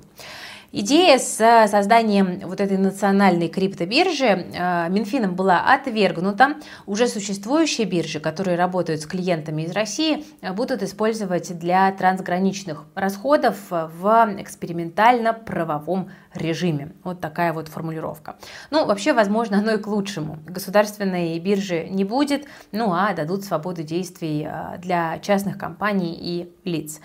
Идея 0.71 1.17
с 1.17 1.41
э, 1.41 1.67
созданием 1.67 2.41
вот 2.47 2.61
этой 2.61 2.77
национальной 2.77 3.47
криптобиржи 3.47 4.25
э, 4.25 4.87
Минфином 4.89 5.33
была 5.33 5.61
отвергнута. 5.61 6.57
Уже 6.85 7.07
существующие 7.07 7.87
биржи, 7.87 8.19
которые 8.19 8.55
работают 8.55 9.01
с 9.01 9.07
клиентами 9.07 9.63
из 9.63 9.71
России, 9.71 10.23
э, 10.41 10.53
будут 10.53 10.83
использовать 10.83 11.57
для 11.57 11.91
трансграничных 11.91 12.85
расходов 12.93 13.57
в 13.71 14.35
экспериментально-правовом 14.37 16.11
режиме. 16.35 16.91
Вот 17.03 17.19
такая 17.19 17.51
вот 17.51 17.67
формулировка. 17.67 18.35
Ну, 18.69 18.85
вообще, 18.85 19.13
возможно, 19.13 19.57
оно 19.57 19.71
и 19.71 19.77
к 19.79 19.87
лучшему. 19.87 20.37
Государственной 20.45 21.39
биржи 21.39 21.87
не 21.89 22.03
будет, 22.03 22.45
ну 22.71 22.93
а 22.93 23.13
дадут 23.15 23.43
свободу 23.43 23.81
действий 23.81 24.47
для 24.77 25.17
частных 25.17 25.57
компаний 25.57 26.15
и 26.15 26.53
лиц. 26.63 26.99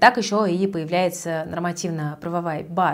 Так 0.00 0.16
еще 0.16 0.50
и 0.50 0.66
появляется 0.66 1.44
нормативно-правовая 1.46 2.64
база. 2.64 2.93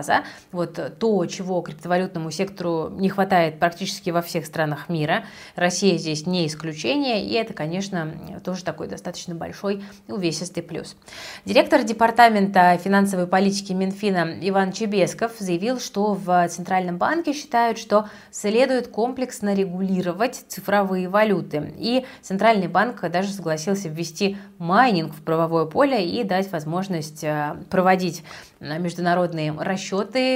Вот 0.52 0.98
то, 0.98 1.26
чего 1.26 1.60
криптовалютному 1.60 2.30
сектору 2.30 2.88
не 2.90 3.08
хватает 3.08 3.58
практически 3.58 4.10
во 4.10 4.22
всех 4.22 4.46
странах 4.46 4.88
мира. 4.88 5.24
Россия 5.56 5.98
здесь 5.98 6.26
не 6.26 6.46
исключение, 6.46 7.24
и 7.24 7.34
это, 7.34 7.54
конечно, 7.54 8.40
тоже 8.44 8.64
такой 8.64 8.88
достаточно 8.88 9.34
большой 9.34 9.84
увесистый 10.08 10.62
плюс. 10.62 10.96
Директор 11.44 11.82
Департамента 11.82 12.78
финансовой 12.82 13.26
политики 13.26 13.72
Минфина 13.72 14.38
Иван 14.40 14.72
Чебесков 14.72 15.32
заявил, 15.38 15.80
что 15.80 16.14
в 16.14 16.48
Центральном 16.48 16.98
банке 16.98 17.32
считают, 17.32 17.78
что 17.78 18.08
следует 18.30 18.88
комплексно 18.88 19.54
регулировать 19.54 20.44
цифровые 20.48 21.08
валюты. 21.08 21.74
И 21.78 22.06
Центральный 22.22 22.68
банк 22.68 23.00
даже 23.10 23.30
согласился 23.30 23.88
ввести 23.88 24.36
майнинг 24.58 25.14
в 25.14 25.22
правовое 25.22 25.66
поле 25.66 26.06
и 26.06 26.24
дать 26.24 26.50
возможность 26.50 26.70
возможность 26.70 27.24
э, 27.24 27.56
проводить 27.68 28.22
э, 28.60 28.78
международные 28.78 29.52
расчеты, 29.52 29.89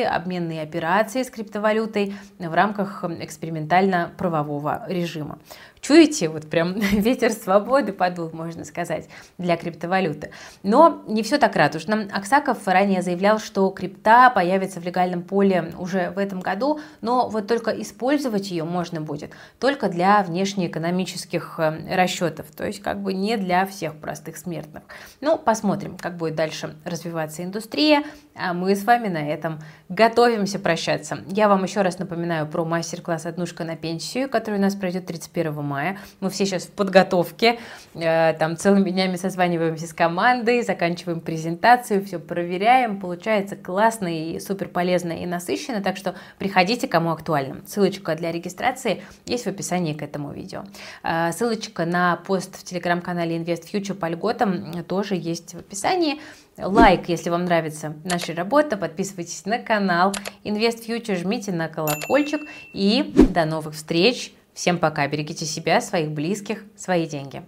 обменные 0.06 0.62
операции 0.62 1.22
с 1.22 1.30
криптовалютой 1.30 2.14
в 2.38 2.54
рамках 2.54 3.04
экспериментально-правового 3.04 4.84
режима. 4.88 5.38
Чуете, 5.84 6.30
вот 6.30 6.48
прям 6.48 6.72
ветер 6.78 7.30
свободы 7.30 7.92
подул, 7.92 8.30
можно 8.32 8.64
сказать, 8.64 9.06
для 9.36 9.58
криптовалюты. 9.58 10.30
Но 10.62 11.02
не 11.06 11.22
все 11.22 11.36
так 11.36 11.54
радужно. 11.56 12.08
Аксаков 12.10 12.66
ранее 12.66 13.02
заявлял, 13.02 13.38
что 13.38 13.68
крипта 13.68 14.30
появится 14.30 14.80
в 14.80 14.84
легальном 14.84 15.22
поле 15.22 15.74
уже 15.78 16.10
в 16.12 16.18
этом 16.18 16.40
году, 16.40 16.80
но 17.02 17.28
вот 17.28 17.48
только 17.48 17.70
использовать 17.82 18.50
ее 18.50 18.64
можно 18.64 19.02
будет 19.02 19.32
только 19.60 19.90
для 19.90 20.22
внешнеэкономических 20.22 21.56
э, 21.58 21.94
расчетов, 21.94 22.46
то 22.56 22.66
есть 22.66 22.80
как 22.80 23.02
бы 23.02 23.12
не 23.12 23.36
для 23.36 23.66
всех 23.66 23.96
простых 23.96 24.38
смертных. 24.38 24.84
Ну, 25.20 25.36
посмотрим, 25.36 25.98
как 25.98 26.16
будет 26.16 26.34
дальше 26.34 26.76
развиваться 26.86 27.44
индустрия, 27.44 28.04
а 28.34 28.54
мы 28.54 28.74
с 28.74 28.84
вами 28.84 29.08
на 29.08 29.28
этом 29.28 29.60
готовимся 29.90 30.58
прощаться. 30.58 31.18
Я 31.26 31.50
вам 31.50 31.62
еще 31.62 31.82
раз 31.82 31.98
напоминаю 31.98 32.46
про 32.46 32.64
мастер-класс 32.64 33.26
«Однушка 33.26 33.64
на 33.64 33.76
пенсию», 33.76 34.30
который 34.30 34.58
у 34.58 34.62
нас 34.62 34.74
пройдет 34.74 35.04
31 35.04 35.62
мая 35.62 35.73
мая. 35.74 35.98
Мы 36.20 36.30
все 36.30 36.46
сейчас 36.46 36.64
в 36.64 36.70
подготовке, 36.70 37.58
э, 37.94 38.34
там 38.34 38.56
целыми 38.56 38.90
днями 38.90 39.16
созваниваемся 39.16 39.87
с 39.88 39.92
командой, 39.92 40.62
заканчиваем 40.62 41.20
презентацию, 41.20 42.04
все 42.04 42.18
проверяем. 42.18 43.00
Получается 43.00 43.56
классно 43.56 44.06
и 44.06 44.38
супер 44.38 44.68
полезно 44.68 45.12
и 45.12 45.26
насыщенно, 45.26 45.82
так 45.82 45.96
что 45.96 46.14
приходите, 46.38 46.87
кому 46.87 47.10
актуально. 47.10 47.56
Ссылочка 47.66 48.14
для 48.14 48.30
регистрации 48.30 49.02
есть 49.26 49.44
в 49.44 49.48
описании 49.48 49.94
к 49.94 50.02
этому 50.02 50.32
видео. 50.32 50.64
Э, 51.02 51.32
ссылочка 51.32 51.84
на 51.84 52.16
пост 52.16 52.56
в 52.56 52.64
телеграм-канале 52.64 53.37
Invest 53.37 53.64
Future 53.72 53.94
по 53.94 54.06
льготам 54.06 54.84
тоже 54.84 55.16
есть 55.16 55.54
в 55.54 55.58
описании. 55.58 56.20
Лайк, 56.56 57.08
если 57.08 57.30
вам 57.30 57.46
нравится 57.46 57.94
наша 58.04 58.32
работа, 58.32 58.76
подписывайтесь 58.76 59.44
на 59.44 59.58
канал 59.58 60.12
Invest 60.44 60.87
Future, 60.87 61.16
жмите 61.16 61.50
на 61.50 61.68
колокольчик 61.68 62.42
и 62.72 63.12
до 63.30 63.44
новых 63.44 63.74
встреч! 63.74 64.32
Всем 64.54 64.78
пока, 64.78 65.06
берегите 65.08 65.44
себя, 65.44 65.80
своих 65.80 66.10
близких, 66.10 66.64
свои 66.76 67.06
деньги. 67.06 67.42